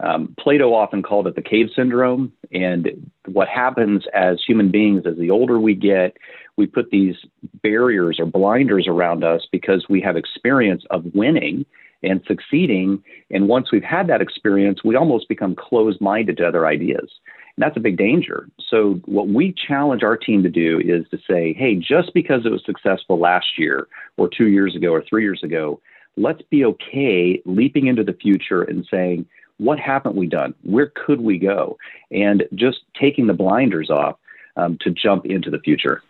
um, 0.00 0.34
Plato 0.38 0.74
often 0.74 1.02
called 1.02 1.26
it 1.26 1.34
the 1.34 1.42
cave 1.42 1.70
syndrome. 1.74 2.32
And 2.52 3.10
what 3.26 3.48
happens 3.48 4.04
as 4.14 4.38
human 4.46 4.70
beings, 4.70 5.02
as 5.06 5.16
the 5.16 5.30
older 5.30 5.58
we 5.58 5.74
get, 5.74 6.16
we 6.56 6.66
put 6.66 6.90
these 6.90 7.16
barriers 7.62 8.18
or 8.20 8.26
blinders 8.26 8.86
around 8.86 9.24
us 9.24 9.46
because 9.50 9.86
we 9.88 10.00
have 10.00 10.16
experience 10.16 10.84
of 10.90 11.04
winning 11.14 11.66
and 12.02 12.22
succeeding. 12.28 13.02
And 13.30 13.48
once 13.48 13.72
we've 13.72 13.82
had 13.82 14.06
that 14.08 14.20
experience, 14.20 14.84
we 14.84 14.94
almost 14.94 15.28
become 15.28 15.56
closed 15.56 16.00
minded 16.00 16.36
to 16.36 16.46
other 16.46 16.66
ideas. 16.66 17.10
And 17.56 17.64
that's 17.64 17.76
a 17.76 17.80
big 17.80 17.96
danger. 17.96 18.48
So, 18.70 19.00
what 19.06 19.26
we 19.26 19.52
challenge 19.52 20.04
our 20.04 20.16
team 20.16 20.44
to 20.44 20.48
do 20.48 20.78
is 20.78 21.08
to 21.10 21.18
say, 21.28 21.52
hey, 21.54 21.74
just 21.74 22.14
because 22.14 22.42
it 22.46 22.50
was 22.50 22.62
successful 22.64 23.18
last 23.18 23.58
year 23.58 23.88
or 24.16 24.28
two 24.28 24.46
years 24.46 24.76
ago 24.76 24.90
or 24.90 25.02
three 25.02 25.24
years 25.24 25.40
ago, 25.42 25.80
let's 26.16 26.42
be 26.50 26.64
okay 26.64 27.42
leaping 27.44 27.86
into 27.86 28.04
the 28.04 28.12
future 28.12 28.62
and 28.62 28.86
saying, 28.90 29.26
what 29.58 29.78
haven't 29.78 30.14
we 30.14 30.26
done? 30.26 30.54
Where 30.62 30.92
could 30.94 31.20
we 31.20 31.38
go? 31.38 31.76
And 32.10 32.44
just 32.54 32.78
taking 32.98 33.26
the 33.26 33.34
blinders 33.34 33.90
off 33.90 34.16
um, 34.56 34.78
to 34.80 34.90
jump 34.90 35.26
into 35.26 35.50
the 35.50 35.58
future. 35.58 36.02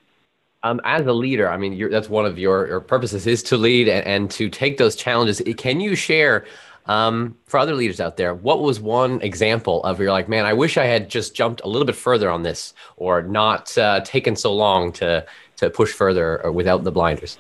Um, 0.63 0.81
as 0.85 1.07
a 1.07 1.13
leader, 1.13 1.49
I 1.49 1.57
mean, 1.57 1.91
that's 1.91 2.09
one 2.09 2.27
of 2.27 2.39
your, 2.39 2.67
your 2.67 2.81
purposes 2.81 3.27
is 3.27 3.43
to 3.45 3.57
lead 3.57 3.89
and, 3.89 4.07
and, 4.07 4.31
to 4.33 4.49
take 4.49 4.77
those 4.77 4.97
challenges. 4.97 5.41
Can 5.57 5.81
you 5.81 5.95
share 5.95 6.47
um, 6.87 7.37
for 7.47 7.59
other 7.59 7.75
leaders 7.75 8.01
out 8.01 8.17
there, 8.17 8.35
what 8.35 8.61
was 8.61 8.81
one 8.81 9.21
example 9.21 9.85
of 9.85 10.01
you're 10.01 10.11
like, 10.11 10.29
man, 10.29 10.47
I 10.47 10.55
wish 10.55 10.79
I 10.79 10.87
had 10.87 11.11
just 11.11 11.35
jumped 11.35 11.61
a 11.63 11.69
little 11.69 11.85
bit 11.85 11.95
further 11.95 12.31
on 12.31 12.43
this 12.43 12.73
or 12.97 13.23
not 13.23 13.77
uh, 13.77 14.01
taken 14.01 14.35
so 14.35 14.55
long 14.55 14.93
to, 14.93 15.25
to 15.57 15.71
push 15.71 15.93
further 15.93 16.43
or 16.43 16.51
without 16.51 16.85
the 16.85 16.91
blinders? 16.91 17.39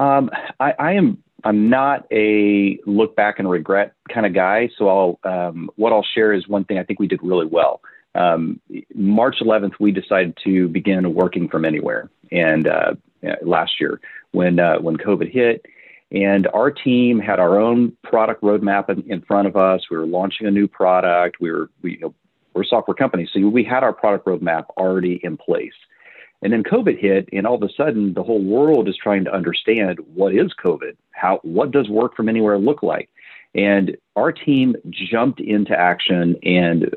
Um, 0.00 0.30
I, 0.58 0.72
I, 0.78 0.92
am 0.92 1.22
I'm 1.44 1.68
not 1.68 2.06
a 2.10 2.78
look 2.86 3.14
back 3.14 3.38
and 3.38 3.50
regret 3.50 3.92
kind 4.08 4.24
of 4.24 4.32
guy. 4.32 4.70
So 4.78 4.88
I'll 4.88 5.30
um, 5.30 5.70
what 5.76 5.92
I'll 5.92 6.06
share 6.14 6.32
is 6.32 6.48
one 6.48 6.64
thing 6.64 6.78
I 6.78 6.84
think 6.84 6.98
we 6.98 7.06
did 7.06 7.22
really 7.22 7.44
well. 7.44 7.82
Um, 8.14 8.60
March 8.94 9.36
11th, 9.42 9.74
we 9.78 9.92
decided 9.92 10.38
to 10.44 10.68
begin 10.68 11.14
working 11.14 11.48
from 11.48 11.66
anywhere, 11.66 12.08
and 12.32 12.66
uh, 12.66 12.94
last 13.42 13.72
year 13.78 14.00
when 14.32 14.58
uh, 14.58 14.78
when 14.78 14.96
COVID 14.96 15.30
hit, 15.30 15.66
and 16.10 16.48
our 16.48 16.70
team 16.70 17.20
had 17.20 17.38
our 17.38 17.60
own 17.60 17.94
product 18.02 18.42
roadmap 18.42 18.88
in, 18.88 19.02
in, 19.10 19.20
front 19.20 19.48
of 19.48 19.56
us. 19.56 19.82
We 19.90 19.98
were 19.98 20.06
launching 20.06 20.46
a 20.46 20.50
new 20.50 20.66
product. 20.66 21.40
We 21.40 21.52
were, 21.52 21.68
we, 21.82 21.92
you 21.92 22.00
know, 22.00 22.14
we're 22.54 22.62
a 22.62 22.66
software 22.66 22.94
company, 22.94 23.28
so 23.30 23.46
we 23.48 23.64
had 23.64 23.84
our 23.84 23.92
product 23.92 24.26
roadmap 24.26 24.64
already 24.78 25.20
in 25.22 25.36
place. 25.36 25.74
And 26.42 26.52
then 26.52 26.62
COVID 26.62 26.98
hit, 26.98 27.28
and 27.32 27.46
all 27.46 27.56
of 27.56 27.62
a 27.62 27.72
sudden, 27.76 28.14
the 28.14 28.22
whole 28.22 28.42
world 28.42 28.88
is 28.88 28.96
trying 28.96 29.24
to 29.24 29.34
understand 29.34 29.98
what 30.14 30.34
is 30.34 30.52
COVID? 30.64 30.96
How, 31.10 31.38
what 31.42 31.70
does 31.70 31.88
work 31.88 32.16
from 32.16 32.28
anywhere 32.28 32.58
look 32.58 32.82
like? 32.82 33.10
And 33.54 33.96
our 34.16 34.32
team 34.32 34.76
jumped 34.88 35.40
into 35.40 35.78
action, 35.78 36.36
and 36.42 36.94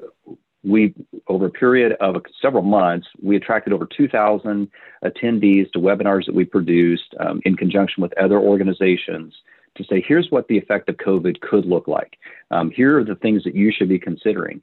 we, 0.64 0.94
over 1.28 1.48
a 1.48 1.52
period 1.52 1.94
of 2.00 2.16
several 2.42 2.64
months, 2.64 3.08
we 3.22 3.36
attracted 3.36 3.74
over 3.74 3.86
2,000 3.86 4.70
attendees 5.04 5.70
to 5.72 5.80
webinars 5.80 6.26
that 6.26 6.36
we 6.36 6.46
produced 6.46 7.14
um, 7.20 7.42
in 7.44 7.58
conjunction 7.58 8.02
with 8.02 8.18
other 8.18 8.40
organizations 8.40 9.34
to 9.76 9.84
say, 9.86 10.04
here's 10.08 10.30
what 10.30 10.48
the 10.48 10.58
effect 10.58 10.88
of 10.88 10.98
COVID 10.98 11.42
could 11.42 11.66
look 11.66 11.88
like. 11.88 12.18
Um, 12.52 12.72
here 12.72 13.00
are 13.00 13.04
the 13.04 13.16
things 13.16 13.44
that 13.44 13.56
you 13.56 13.72
should 13.72 13.90
be 13.90 14.00
considering. 14.00 14.62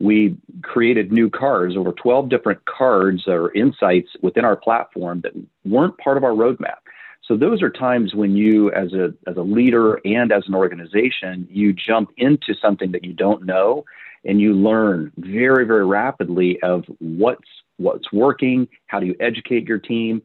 We 0.00 0.36
created 0.62 1.12
new 1.12 1.30
cards, 1.30 1.76
over 1.76 1.92
12 1.92 2.28
different 2.30 2.64
cards 2.64 3.24
or 3.28 3.52
insights 3.54 4.08
within 4.22 4.44
our 4.44 4.56
platform 4.56 5.20
that 5.20 5.32
weren't 5.64 5.96
part 5.98 6.16
of 6.16 6.24
our 6.24 6.30
roadmap. 6.32 6.78
So 7.26 7.36
those 7.36 7.62
are 7.62 7.70
times 7.70 8.14
when 8.14 8.34
you, 8.34 8.72
as 8.72 8.92
a 8.92 9.14
as 9.28 9.36
a 9.36 9.42
leader 9.42 10.00
and 10.04 10.32
as 10.32 10.42
an 10.48 10.54
organization, 10.54 11.46
you 11.48 11.72
jump 11.72 12.10
into 12.16 12.54
something 12.60 12.90
that 12.92 13.04
you 13.04 13.12
don't 13.12 13.46
know 13.46 13.84
and 14.24 14.40
you 14.40 14.54
learn 14.54 15.12
very, 15.16 15.64
very 15.64 15.86
rapidly 15.86 16.60
of 16.62 16.84
what's 16.98 17.48
what's 17.76 18.12
working, 18.12 18.68
how 18.88 19.00
do 19.00 19.06
you 19.06 19.14
educate 19.20 19.66
your 19.66 19.78
team. 19.78 20.22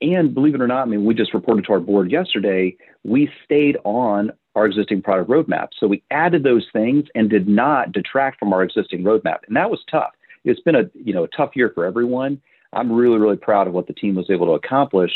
And 0.00 0.34
believe 0.34 0.54
it 0.54 0.60
or 0.60 0.66
not, 0.66 0.82
I 0.82 0.84
mean, 0.84 1.04
we 1.04 1.14
just 1.14 1.34
reported 1.34 1.64
to 1.64 1.72
our 1.72 1.80
board 1.80 2.10
yesterday, 2.10 2.76
we 3.04 3.30
stayed 3.44 3.78
on 3.84 4.32
our 4.54 4.66
existing 4.66 5.02
product 5.02 5.28
roadmap. 5.28 5.68
So 5.78 5.86
we 5.86 6.02
added 6.10 6.42
those 6.42 6.66
things 6.72 7.06
and 7.14 7.28
did 7.28 7.48
not 7.48 7.92
detract 7.92 8.38
from 8.38 8.52
our 8.52 8.62
existing 8.62 9.02
roadmap. 9.02 9.38
And 9.46 9.56
that 9.56 9.70
was 9.70 9.80
tough. 9.90 10.12
It's 10.44 10.60
been 10.60 10.76
a 10.76 10.84
you 10.94 11.14
know 11.14 11.24
a 11.24 11.28
tough 11.28 11.50
year 11.54 11.72
for 11.74 11.84
everyone. 11.84 12.40
I'm 12.72 12.90
really, 12.90 13.18
really 13.18 13.36
proud 13.36 13.66
of 13.66 13.72
what 13.72 13.86
the 13.86 13.92
team 13.92 14.16
was 14.16 14.30
able 14.30 14.46
to 14.46 14.52
accomplish 14.52 15.12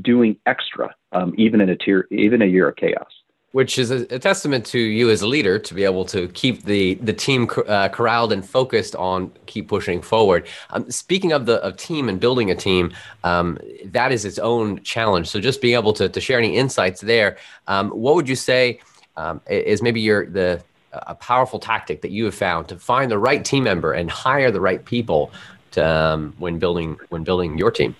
doing 0.00 0.36
extra, 0.46 0.94
um, 1.12 1.34
even 1.36 1.60
in 1.60 1.68
a 1.68 1.76
tier, 1.76 2.06
even 2.10 2.42
a 2.42 2.46
year 2.46 2.68
of 2.68 2.76
chaos 2.76 3.10
which 3.56 3.78
is 3.78 3.90
a, 3.90 4.06
a, 4.14 4.18
testament 4.18 4.66
to 4.66 4.78
you 4.78 5.08
as 5.08 5.22
a 5.22 5.26
leader 5.26 5.58
to 5.58 5.72
be 5.72 5.82
able 5.82 6.04
to 6.04 6.28
keep 6.40 6.64
the 6.64 6.96
the 6.96 7.12
team 7.14 7.48
uh, 7.66 7.88
corralled 7.88 8.30
and 8.30 8.46
focused 8.46 8.94
on 8.96 9.32
keep 9.46 9.66
pushing 9.66 10.02
forward. 10.02 10.46
Um, 10.68 10.90
speaking 10.90 11.32
of 11.32 11.46
the 11.46 11.56
of 11.64 11.78
team 11.78 12.10
and 12.10 12.20
building 12.20 12.50
a 12.50 12.54
team, 12.54 12.92
um, 13.24 13.58
that 13.86 14.12
is 14.12 14.26
its 14.26 14.38
own 14.38 14.82
challenge. 14.82 15.26
So 15.28 15.40
just 15.40 15.62
being 15.62 15.72
able 15.72 15.94
to 15.94 16.06
to 16.06 16.20
share 16.20 16.38
any 16.38 16.54
insights 16.54 17.00
there, 17.00 17.38
um, 17.66 17.88
what 17.92 18.14
would 18.16 18.28
you 18.28 18.36
say 18.36 18.78
um, 19.16 19.40
is 19.48 19.80
maybe 19.80 20.02
your 20.02 20.26
the 20.26 20.62
a 20.92 21.14
powerful 21.14 21.58
tactic 21.58 22.02
that 22.02 22.10
you 22.10 22.26
have 22.26 22.34
found 22.34 22.68
to 22.68 22.76
find 22.78 23.10
the 23.10 23.18
right 23.18 23.42
team 23.42 23.64
member 23.64 23.94
and 23.94 24.10
hire 24.10 24.50
the 24.50 24.60
right 24.60 24.84
people 24.84 25.30
to, 25.70 25.82
um, 25.82 26.34
when 26.36 26.58
building 26.58 26.98
when 27.08 27.24
building 27.24 27.56
your 27.56 27.70
team? 27.70 27.96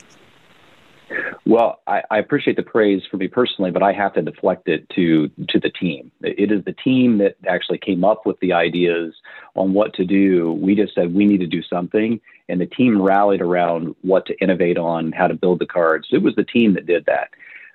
Well, 1.47 1.81
I, 1.87 2.03
I, 2.11 2.19
appreciate 2.19 2.57
the 2.57 2.65
praise 2.65 3.03
for 3.09 3.19
me 3.19 3.29
personally, 3.29 3.71
but 3.71 3.81
I 3.81 3.93
have 3.93 4.15
to 4.15 4.23
deflect 4.23 4.69
it 4.69 4.89
to 4.97 5.29
to 5.49 5.61
the 5.61 5.71
team. 5.71 6.11
It 6.21 6.51
is 6.51 6.65
the 6.65 6.73
team 6.73 7.19
that 7.19 7.37
actually 7.49 7.79
came 7.79 8.03
up 8.03 8.27
with 8.27 8.37
the 8.41 8.53
ideas 8.53 9.15
on 9.55 9.73
what 9.73 9.95
to 9.95 10.05
do. 10.05 10.53
We 10.61 10.75
just 10.75 10.93
said 10.97 11.15
we 11.15 11.25
need 11.25 11.39
to 11.39 11.47
do 11.47 11.63
something, 11.63 12.21
and 12.49 12.61
the 12.61 12.67
team 12.67 13.01
rallied 13.01 13.41
around 13.41 13.95
what 14.03 14.27
to 14.27 14.37
innovate 14.41 14.77
on, 14.77 15.13
how 15.13 15.29
to 15.29 15.35
build 15.35 15.61
the 15.61 15.67
cards. 15.67 16.09
It 16.11 16.21
was 16.21 16.35
the 16.35 16.43
team 16.43 16.75
that 16.75 16.87
did 16.87 17.07
that. 17.07 17.31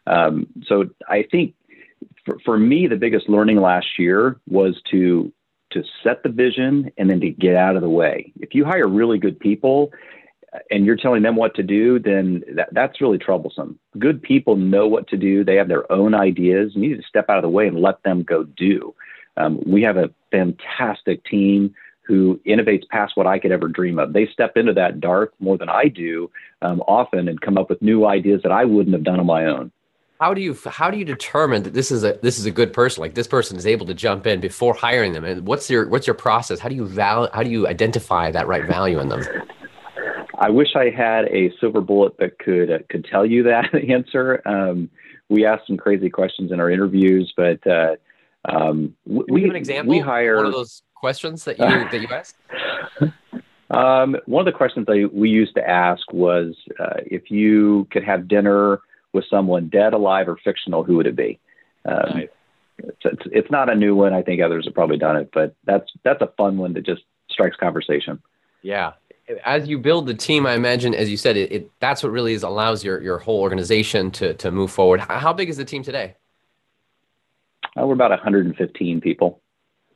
Um, 0.06 0.48
so 0.68 0.90
I 1.08 1.24
think 1.32 1.56
for, 2.26 2.40
for 2.44 2.60
me, 2.60 2.88
the 2.88 2.98
biggest 2.98 3.30
learning 3.30 3.62
last 3.62 3.98
year 3.98 4.38
was 4.50 4.82
to 4.92 5.32
to 5.72 5.82
set 6.04 6.24
the 6.24 6.30
vision 6.30 6.92
and 6.98 7.10
then 7.10 7.22
to 7.22 7.30
get 7.30 7.56
out 7.56 7.78
of 7.78 7.82
the 7.82 7.90
way. 7.90 8.34
If 8.42 8.54
you 8.54 8.66
hire 8.66 8.90
really 8.90 9.18
good 9.18 9.40
people 9.40 9.94
and 10.70 10.86
you're 10.86 10.98
telling 10.98 11.24
them 11.24 11.36
what 11.36 11.56
to 11.56 11.64
do, 11.64 12.00
then 12.00 12.44
that, 12.56 12.70
that's 12.74 13.02
really 13.02 13.18
troublesome. 13.18 13.80
Good 13.98 14.22
people 14.22 14.56
know 14.56 14.88
what 14.88 15.08
to 15.10 15.18
do. 15.18 15.44
They 15.44 15.56
have 15.56 15.68
their 15.68 15.90
own 15.92 16.14
ideas. 16.14 16.72
You 16.76 16.82
need 16.82 16.98
to 16.98 17.08
step 17.08 17.30
out 17.30 17.38
of 17.38 17.44
the 17.44 17.50
way 17.50 17.68
and 17.68 17.80
let 17.80 18.04
them 18.04 18.24
go 18.24 18.44
do. 18.44 18.94
Um, 19.38 19.62
we 19.66 19.82
have 19.84 19.98
a 19.98 20.10
fantastic 20.32 21.24
team 21.24 21.74
who 22.06 22.40
innovates 22.46 22.88
past 22.90 23.14
what 23.16 23.28
I 23.28 23.40
could 23.40 23.52
ever 23.52 23.70
dream 23.70 23.98
of. 23.98 24.12
They 24.12 24.28
step 24.28 24.58
into 24.58 24.74
that 24.74 25.00
dark 25.00 25.34
more 25.40 25.58
than 25.58 25.70
I 25.70 25.86
do 25.86 26.30
um, 26.62 26.82
often 26.82 27.30
and 27.30 27.40
come 27.40 27.58
up 27.58 27.70
with 27.70 27.82
new 27.82 28.06
ideas 28.06 28.42
that 28.44 28.52
I 28.52 28.66
wouldn't 28.66 28.94
have 28.94 29.04
done 29.04 29.20
on 29.20 29.26
my 29.26 29.46
own. 29.46 29.72
How 30.20 30.36
do 30.36 30.42
you 30.42 30.56
how 30.68 30.92
do 30.92 31.00
you 31.00 31.06
determine 31.06 31.64
that 31.64 31.74
this 31.74 31.90
is 31.90 32.04
a 32.04 32.20
this 32.22 32.38
is 32.38 32.46
a 32.46 32.52
good 32.52 32.74
person? 32.74 33.02
Like 33.02 33.16
this 33.16 33.26
person 33.26 33.58
is 33.58 33.66
able 33.66 33.88
to 33.88 33.94
jump 33.96 34.28
in 34.28 34.40
before 34.40 34.76
hiring 34.76 35.14
them, 35.14 35.26
and 35.26 35.48
what's 35.48 35.68
your 35.68 35.88
what's 35.88 36.06
your 36.06 36.14
process? 36.14 36.60
How 36.60 36.70
do 36.70 36.76
you 36.76 36.86
val 36.86 37.28
how 37.34 37.42
do 37.42 37.50
you 37.50 37.68
identify 37.68 38.30
that 38.30 38.46
right 38.46 38.68
value 38.68 39.00
in 39.00 39.10
them? 39.10 39.24
I 40.42 40.50
wish 40.50 40.76
I 40.76 40.90
had 40.90 41.26
a 41.26 41.54
silver 41.60 41.82
bullet 41.82 42.18
that 42.18 42.40
could 42.40 42.72
uh, 42.72 42.80
could 42.90 43.06
tell 43.06 43.26
you 43.26 43.44
that 43.44 43.76
answer. 43.90 44.42
Um, 44.46 44.90
we 45.30 45.46
asked 45.46 45.68
some 45.68 45.78
crazy 45.78 46.10
questions 46.10 46.52
in 46.52 46.60
our 46.60 46.70
interviews, 46.70 47.32
but 47.38 47.66
uh, 47.68 47.96
um, 48.46 48.96
we, 49.06 49.48
an 49.48 49.56
example. 49.56 49.92
We 49.92 50.00
hire 50.00 50.38
one 50.38 50.48
of 50.48 50.52
those 50.54 50.82
questions 50.96 51.46
that 51.46 51.60
you 51.60 51.66
that 51.66 52.02
you 52.02 52.08
ask. 52.12 52.36
Um, 53.70 54.18
one 54.26 54.46
of 54.46 54.52
the 54.52 54.58
questions 54.58 54.88
that 54.88 55.12
we 55.14 55.30
used 55.30 55.54
to 55.56 55.70
ask 55.70 56.12
was 56.12 56.56
uh, 56.80 56.98
if 57.06 57.30
you 57.30 57.88
could 57.92 58.04
have 58.04 58.28
dinner 58.28 58.82
with 59.14 59.26
someone 59.30 59.70
dead, 59.70 59.94
alive, 59.94 60.28
or 60.28 60.38
fictional, 60.44 60.84
who 60.84 60.98
would 60.98 61.08
it 61.08 61.16
be? 61.16 61.40
Um, 61.86 61.96
nice. 62.10 62.28
it's, 62.80 62.98
it's, 63.06 63.24
it's, 63.32 63.52
not 63.52 63.70
a 63.70 63.76
new 63.76 63.96
one. 63.96 64.14
I 64.14 64.24
think 64.24 64.42
others 64.42 64.66
have 64.66 64.74
probably 64.74 64.98
done 64.98 65.18
it, 65.18 65.30
but 65.32 65.56
that's 65.66 65.90
that's 66.04 66.22
a 66.22 66.34
fun 66.36 66.58
one 66.58 66.74
that 66.74 66.86
just 66.86 67.04
strikes 67.30 67.56
conversation. 67.58 68.22
Yeah. 68.64 68.94
As 69.46 69.68
you 69.68 69.78
build 69.78 70.08
the 70.08 70.14
team, 70.14 70.46
I 70.46 70.54
imagine, 70.54 70.94
as 70.94 71.10
you 71.10 71.18
said, 71.18 71.38
it, 71.38 71.52
it 71.52 71.72
that's 71.80 72.04
what 72.04 72.12
really 72.12 72.34
is 72.34 72.44
allows 72.44 72.84
your 72.84 73.02
your 73.02 73.18
whole 73.18 73.40
organization 73.40 74.12
to 74.12 74.34
to 74.36 74.52
move 74.52 74.72
forward. 74.72 75.00
How 75.00 75.34
big 75.34 75.50
is 75.50 75.58
the 75.58 75.66
team 75.66 75.84
today? 75.84 76.16
Uh, 77.78 77.86
we're 77.88 77.94
about 77.94 78.12
115 78.12 79.02
people. 79.02 79.42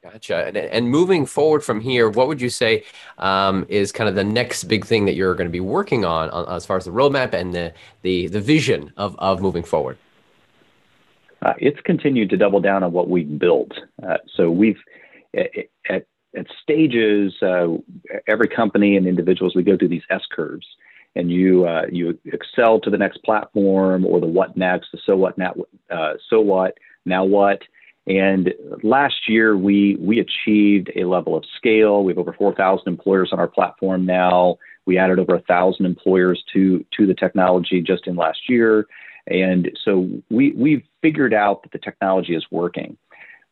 Gotcha. 0.02 0.46
And, 0.46 0.56
and, 0.56 0.90
moving 0.90 1.26
forward 1.26 1.64
from 1.64 1.82
here, 1.82 2.10
what 2.10 2.28
would 2.28 2.40
you 2.40 2.50
say 2.50 2.84
um, 3.18 3.66
is 3.70 3.92
kind 3.92 4.08
of 4.08 4.14
the 4.14 4.24
next 4.24 4.66
big 4.66 4.86
thing 4.86 5.06
that 5.06 5.16
you're 5.16 5.34
going 5.34 5.48
to 5.48 5.52
be 5.52 5.60
working 5.60 6.06
on, 6.06 6.30
on, 6.30 6.48
as 6.56 6.64
far 6.64 6.78
as 6.78 6.86
the 6.86 6.92
roadmap 6.92 7.34
and 7.34 7.56
the 7.56 7.74
the, 8.04 8.28
the 8.28 8.40
vision 8.40 8.94
of, 8.98 9.16
of 9.18 9.42
moving 9.42 9.64
forward? 9.64 9.98
Uh, 11.42 11.54
it's 11.58 11.80
continued 11.82 12.30
to 12.30 12.38
double 12.38 12.60
down 12.60 12.84
on 12.84 12.92
what 12.92 13.10
we've 13.10 13.40
built. 13.40 13.72
Uh, 14.02 14.18
so 14.36 14.52
we've 14.52 14.78
at 16.36 16.48
stages, 16.62 17.34
uh, 17.42 17.68
every 18.28 18.48
company 18.48 18.98
and 18.98 19.08
individuals 19.08 19.56
we 19.56 19.64
go 19.64 19.78
through 19.78 19.90
these 19.90 20.04
S 20.10 20.22
curves, 20.32 20.66
and 21.16 21.32
you 21.32 21.68
uh, 21.68 21.86
you 21.92 22.18
excel 22.26 22.80
to 22.82 22.90
the 22.90 22.98
next 22.98 23.24
platform 23.24 24.06
or 24.06 24.20
the 24.20 24.28
what 24.28 24.56
next, 24.58 24.92
the 24.92 25.00
so 25.06 25.16
what 25.16 25.38
now, 25.38 25.54
uh, 25.90 26.14
so 26.30 26.40
what 26.42 26.78
now 27.06 27.24
what 27.24 27.62
and 28.08 28.54
last 28.84 29.28
year, 29.28 29.58
we 29.58 29.98
we 30.00 30.20
achieved 30.20 30.92
a 30.96 31.06
level 31.06 31.36
of 31.36 31.44
scale. 31.58 32.04
We 32.04 32.12
have 32.12 32.20
over 32.20 32.34
4,000 32.34 32.88
employers 32.88 33.30
on 33.32 33.40
our 33.40 33.48
platform 33.48 34.06
now. 34.06 34.58
We 34.86 35.00
added 35.00 35.18
over 35.18 35.34
1,000 35.34 35.86
employers 35.86 36.44
to 36.54 36.86
to 36.98 37.08
the 37.08 37.16
technology 37.16 37.82
just 37.82 38.06
in 38.06 38.16
last 38.16 38.48
year, 38.48 38.86
and 39.26 39.72
so 39.84 40.08
we 40.30 40.52
we've 40.52 40.84
figured 41.02 41.34
out 41.34 41.64
that 41.64 41.72
the 41.72 41.80
technology 41.80 42.36
is 42.36 42.46
working. 42.52 42.96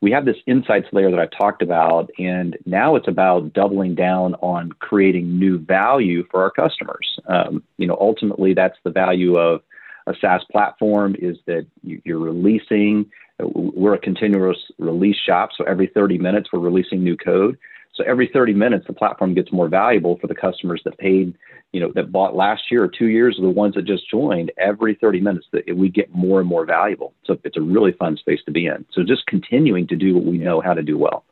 We 0.04 0.12
have 0.12 0.26
this 0.26 0.36
insights 0.48 0.88
layer 0.92 1.10
that 1.10 1.20
I 1.22 1.28
talked 1.28 1.62
about, 1.62 2.10
and 2.20 2.58
now 2.66 2.98
it's 2.98 3.08
about 3.08 3.54
doubling 3.54 3.96
down 3.96 4.36
on 4.42 4.74
creating 4.74 5.40
new 5.40 5.58
value 5.58 6.26
for 6.30 6.44
our 6.44 6.52
customers. 6.52 7.18
Um, 7.28 7.64
you 7.78 7.88
know, 7.88 7.98
ultimately, 7.98 8.54
that's 8.54 8.76
the 8.84 8.90
value 8.92 9.38
of 9.38 9.62
a 10.06 10.14
SaaS 10.20 10.42
platform 10.52 11.16
is 11.18 11.38
that 11.46 11.66
you're 11.84 12.20
releasing 12.20 13.10
we're 13.40 13.94
a 13.94 14.00
continuous 14.00 14.58
release 14.78 15.18
shop, 15.18 15.52
so 15.58 15.64
every 15.64 15.88
30 15.88 16.18
minutes 16.18 16.50
we're 16.52 16.60
releasing 16.60 17.04
new 17.04 17.18
code. 17.18 17.58
So 17.96 18.04
every 18.06 18.30
30 18.32 18.54
minutes, 18.54 18.88
the 18.88 18.94
platform 18.94 19.34
gets 19.34 19.52
more 19.52 19.68
valuable 19.68 20.18
for 20.20 20.28
the 20.28 20.36
customers 20.36 20.82
that 20.86 20.98
paid, 20.98 21.36
you 21.72 21.80
know, 21.80 21.92
that 21.96 22.12
bought 22.12 22.36
last 22.36 22.64
year 22.72 22.84
or 22.84 22.88
two 22.88 23.08
years, 23.08 23.38
or 23.38 23.44
the 23.44 23.50
ones 23.50 23.76
that 23.76 23.86
just 23.86 24.10
joined. 24.10 24.52
Every 24.58 24.96
30 24.96 25.22
minutes, 25.22 25.46
that 25.52 25.76
we 25.76 25.90
get 25.90 26.14
more 26.14 26.40
and 26.40 26.50
more 26.50 26.66
valuable. 26.66 27.14
So 27.26 27.38
it's 27.44 27.58
a 27.58 27.62
really 27.62 27.92
fun 27.92 28.18
space 28.18 28.40
to 28.46 28.52
be 28.52 28.66
in. 28.66 28.86
So 28.94 29.04
just 29.04 29.28
continuing 29.28 29.88
to 29.88 29.96
do 29.96 30.16
what 30.16 30.26
we 30.26 30.38
know 30.38 30.60
how 30.60 30.74
to 30.74 30.82
do 30.82 30.98
well. 30.98 31.24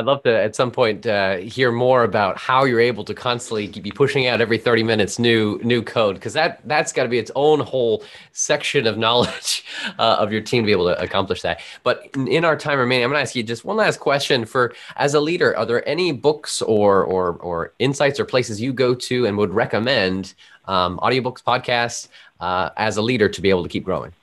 I'd 0.00 0.06
love 0.06 0.22
to 0.22 0.34
at 0.34 0.56
some 0.56 0.70
point 0.70 1.06
uh, 1.06 1.36
hear 1.36 1.70
more 1.70 2.04
about 2.04 2.38
how 2.38 2.64
you're 2.64 2.80
able 2.80 3.04
to 3.04 3.12
constantly 3.12 3.66
be 3.66 3.90
pushing 3.90 4.26
out 4.26 4.40
every 4.40 4.56
30 4.56 4.82
minutes 4.82 5.18
new 5.18 5.60
new 5.62 5.82
code 5.82 6.14
because 6.14 6.32
that 6.32 6.62
that's 6.64 6.90
got 6.90 7.02
to 7.02 7.10
be 7.10 7.18
its 7.18 7.30
own 7.34 7.60
whole 7.60 8.02
section 8.32 8.86
of 8.86 8.96
knowledge 8.96 9.62
uh, 9.98 10.16
of 10.18 10.32
your 10.32 10.40
team 10.40 10.62
to 10.62 10.66
be 10.66 10.72
able 10.72 10.86
to 10.86 10.98
accomplish 11.02 11.42
that. 11.42 11.60
But 11.82 12.08
in, 12.14 12.28
in 12.28 12.44
our 12.46 12.56
time 12.56 12.78
remaining, 12.78 13.04
I'm 13.04 13.10
going 13.10 13.18
to 13.18 13.22
ask 13.22 13.36
you 13.36 13.42
just 13.42 13.66
one 13.66 13.76
last 13.76 14.00
question 14.00 14.46
for 14.46 14.72
as 14.96 15.12
a 15.12 15.20
leader, 15.20 15.54
are 15.54 15.66
there 15.66 15.86
any 15.86 16.12
books 16.12 16.62
or 16.62 17.04
or 17.04 17.34
or 17.34 17.74
insights 17.78 18.18
or 18.18 18.24
places 18.24 18.58
you 18.58 18.72
go 18.72 18.94
to 18.94 19.26
and 19.26 19.36
would 19.36 19.52
recommend 19.52 20.32
um, 20.64 20.98
audiobooks, 21.02 21.42
podcasts 21.42 22.08
uh, 22.40 22.70
as 22.78 22.96
a 22.96 23.02
leader 23.02 23.28
to 23.28 23.42
be 23.42 23.50
able 23.50 23.64
to 23.64 23.68
keep 23.68 23.84
growing? 23.84 24.14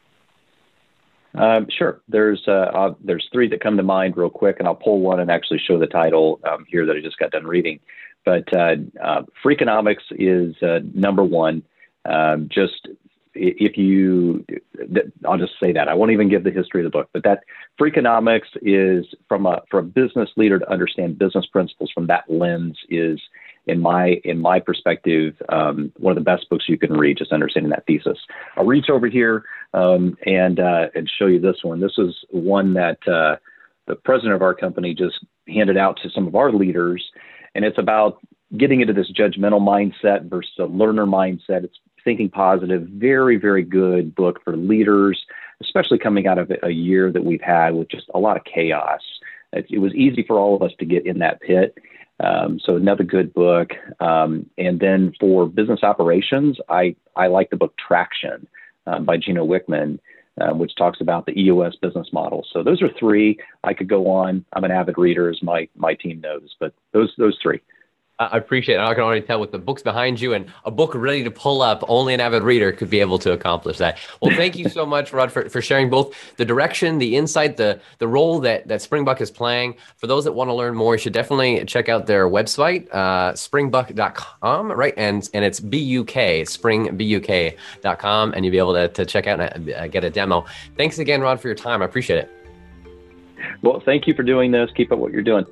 Um, 1.38 1.68
sure. 1.70 2.02
There's 2.08 2.44
uh, 2.48 2.72
uh, 2.74 2.94
there's 3.04 3.28
three 3.32 3.48
that 3.50 3.62
come 3.62 3.78
to 3.78 3.84
mind 3.84 4.18
real 4.18 4.30
quick, 4.30 4.58
and 4.60 4.68
I'll 4.68 4.76
pull 4.76 5.00
one 5.00 5.20
and 5.20 5.30
actually 5.30 5.60
show 5.60 5.78
the 5.78 5.88
title 5.88 6.40
um, 6.50 6.66
here 6.68 6.86
that 6.86 6.96
I 6.96 7.02
just 7.02 7.20
got 7.20 7.32
done 7.32 7.46
reading. 7.46 7.80
But 8.26 8.52
uh, 8.54 8.76
uh, 9.02 9.22
Freakonomics 9.44 10.04
is 10.12 10.62
uh, 10.62 10.80
number 10.94 11.24
one. 11.24 11.64
Um, 12.06 12.50
just 12.50 12.88
if 13.40 13.78
you, 13.78 14.46
I'll 15.26 15.38
just 15.38 15.54
say 15.62 15.72
that 15.74 15.88
I 15.88 15.94
won't 15.94 16.12
even 16.12 16.28
give 16.28 16.44
the 16.44 16.52
history 16.52 16.82
of 16.82 16.92
the 16.92 16.98
book, 16.98 17.10
but 17.14 17.24
that 17.24 17.44
Freakonomics 17.80 18.58
is 18.62 19.06
from 19.28 19.46
a 19.46 19.62
for 19.70 19.80
a 19.80 19.84
business 19.84 20.30
leader 20.38 20.60
to 20.60 20.72
understand 20.72 21.20
business 21.20 21.46
principles 21.46 21.92
from 21.94 22.08
that 22.08 22.24
lens 22.30 22.78
is 22.90 23.20
in 23.68 23.80
my 23.80 24.20
in 24.24 24.40
my 24.40 24.60
perspective, 24.60 25.36
um, 25.50 25.92
one 25.98 26.12
of 26.12 26.16
the 26.16 26.30
best 26.30 26.50
books 26.50 26.66
you 26.68 26.78
can 26.78 26.94
read, 26.94 27.18
just 27.18 27.32
understanding 27.32 27.70
that 27.70 27.86
thesis. 27.86 28.18
I'll 28.56 28.66
reach 28.66 28.90
over 28.90 29.08
here 29.08 29.44
um, 29.74 30.18
and 30.26 30.60
uh, 30.60 30.88
and 30.96 31.10
show 31.10 31.28
you 31.28 31.40
this 31.40 31.58
one. 31.64 31.80
This 31.80 31.98
is 31.98 32.16
one 32.30 32.74
that 32.74 33.00
uh, 33.08 33.38
the 33.88 33.96
president 33.96 34.34
of 34.34 34.42
our 34.42 34.54
company 34.54 34.94
just 34.94 35.26
handed 35.48 35.78
out 35.78 36.00
to 36.04 36.10
some 36.10 36.28
of 36.28 36.36
our 36.36 36.52
leaders, 36.52 37.04
and 37.56 37.66
it's 37.66 37.78
about 37.78 38.20
getting 38.58 38.82
into 38.82 38.94
this 38.94 39.12
judgmental 39.12 39.62
mindset 39.62 40.30
versus 40.30 40.54
a 40.60 40.66
learner 40.66 41.06
mindset. 41.06 41.64
It's 41.64 41.80
thinking 42.04 42.30
positive. 42.30 42.84
Very 42.84 43.38
very 43.38 43.64
good 43.64 44.16
book 44.16 44.42
for 44.44 44.56
leaders, 44.56 45.26
especially 45.62 46.00
coming 46.00 46.28
out 46.28 46.38
of 46.38 46.52
a 46.64 46.72
year 46.72 47.12
that 47.12 47.26
we've 47.26 47.42
had 47.42 47.76
with 47.76 47.90
just 47.90 48.10
a 48.14 48.20
lot 48.20 48.38
of 48.38 48.44
chaos. 48.44 49.02
It, 49.54 49.68
it 49.70 49.80
was 49.80 49.94
easy 49.94 50.24
for 50.28 50.38
all 50.38 50.56
of 50.56 50.62
us 50.62 50.72
to 50.80 50.86
get 50.86 51.06
in 51.06 51.20
that 51.20 51.42
pit 51.42 51.78
um, 52.20 52.60
so 52.64 52.76
another 52.76 53.04
good 53.04 53.34
book. 53.34 53.72
Um, 54.00 54.50
and 54.58 54.80
then 54.80 55.14
for 55.20 55.48
business 55.48 55.84
operations, 55.84 56.58
I, 56.70 56.96
I 57.16 57.28
like 57.28 57.50
the 57.50 57.58
book 57.58 57.76
Traction 57.78 58.48
um, 58.88 59.06
by 59.06 59.18
Gino 59.18 59.46
Wickman, 59.46 60.00
um, 60.42 60.60
which 60.60 60.76
talks 60.76 61.02
about 61.02 61.26
the 61.26 61.40
EOS 61.40 61.76
business 61.82 62.08
model. 62.12 62.46
So 62.52 62.64
those 62.64 62.82
are 62.82 62.90
three. 63.00 63.38
I 63.64 63.74
could 63.74 63.88
go 63.88 64.10
on. 64.10 64.46
I'm 64.54 64.64
an 64.64 64.72
avid 64.72 64.98
reader, 64.98 65.30
as 65.30 65.42
my 65.44 65.68
my 65.76 65.94
team 65.94 66.22
knows, 66.22 66.56
but 66.60 66.74
those 66.94 67.14
those 67.18 67.38
three. 67.42 67.62
I 68.20 68.38
appreciate 68.38 68.76
it. 68.76 68.82
I 68.82 68.96
can 68.96 69.04
already 69.04 69.22
tell 69.22 69.40
with 69.40 69.52
the 69.52 69.60
books 69.60 69.84
behind 69.84 70.20
you 70.20 70.34
and 70.34 70.52
a 70.66 70.72
book 70.72 70.96
ready 70.96 71.24
to 71.24 71.30
pull 71.30 71.62
up, 71.62 71.84
only 71.88 72.16
an 72.16 72.20
avid 72.20 72.42
reader 72.42 72.72
could 72.72 72.90
be 72.90 73.00
able 73.00 73.20
to 73.20 73.32
accomplish 73.32 73.78
that. 73.78 74.00
Well, 74.22 74.36
thank 74.36 74.56
you 74.56 74.70
so 74.70 74.88
much, 74.88 75.14
Rod, 75.14 75.32
for, 75.32 75.48
for 75.50 75.62
sharing 75.62 75.90
both 75.90 76.16
the 76.38 76.46
direction, 76.46 76.98
the 76.98 77.16
insight, 77.16 77.58
the 77.58 77.80
the 78.00 78.08
role 78.08 78.40
that, 78.40 78.68
that 78.70 78.80
Springbuk 78.80 79.22
is 79.22 79.30
playing. 79.30 79.76
For 79.98 80.08
those 80.08 80.24
that 80.24 80.32
want 80.32 80.50
to 80.50 80.56
learn 80.56 80.74
more, 80.74 80.96
you 80.96 81.00
should 81.00 81.14
definitely 81.14 81.64
check 81.66 81.90
out 81.90 82.08
their 82.08 82.28
website, 82.28 82.88
uh, 82.92 83.34
springbuk.com, 83.34 84.72
right? 84.72 84.96
And 84.98 85.30
and 85.36 85.46
it's 85.46 85.60
B-U-K, 85.60 86.42
springbuk.com, 86.42 88.34
and 88.34 88.46
you'll 88.46 88.52
be 88.52 88.58
able 88.58 88.74
to, 88.74 88.88
to 88.88 89.06
check 89.06 89.28
out 89.28 89.40
and 89.40 89.70
uh, 89.70 89.88
get 89.88 90.04
a 90.04 90.10
demo. 90.10 90.44
Thanks 90.76 90.98
again, 90.98 91.22
Rod, 91.22 91.40
for 91.40 91.50
your 91.50 91.56
time. 91.56 91.84
I 91.84 91.86
appreciate 91.86 92.20
it. 92.20 92.32
Well, 93.62 93.80
thank 93.86 94.08
you 94.08 94.16
for 94.16 94.24
doing 94.24 94.50
this. 94.52 94.72
Keep 94.76 94.92
up 94.92 94.98
what 94.98 95.12
you're 95.12 95.22
doing. 95.22 95.46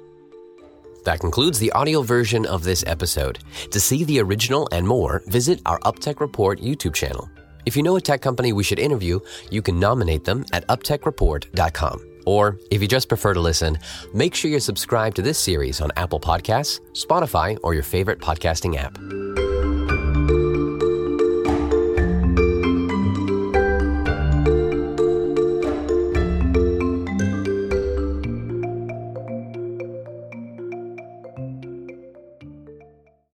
That 1.06 1.20
concludes 1.20 1.60
the 1.60 1.72
audio 1.72 2.02
version 2.02 2.46
of 2.46 2.64
this 2.64 2.84
episode. 2.86 3.40
To 3.72 3.80
see 3.80 4.04
the 4.04 4.20
original 4.20 4.68
and 4.72 4.88
more, 4.88 5.24
visit 5.28 5.62
our 5.66 5.80
UpTech 5.80 6.20
Report 6.20 6.60
YouTube 6.60 6.94
channel. 6.94 7.30
If 7.66 7.78
you 7.78 7.84
know 7.84 7.96
a 7.96 8.02
tech 8.02 8.22
company 8.22 8.54
we 8.54 8.64
should 8.64 8.80
interview, 8.80 9.20
you 9.50 9.62
can 9.62 9.80
nominate 9.80 10.24
them 10.24 10.46
at 10.52 10.68
uptechreport.com. 10.68 12.12
Or 12.26 12.60
if 12.72 12.82
you 12.82 12.88
just 12.88 13.08
prefer 13.08 13.36
to 13.36 13.40
listen, 13.40 13.78
make 14.14 14.34
sure 14.34 14.50
you're 14.50 14.60
subscribed 14.60 15.16
to 15.18 15.22
this 15.22 15.38
series 15.38 15.80
on 15.80 15.92
Apple 15.96 16.20
Podcasts, 16.20 16.80
Spotify, 16.94 17.58
or 17.64 17.76
your 17.76 17.84
favorite 17.84 18.20
podcasting 18.20 18.76
app. 18.76 19.45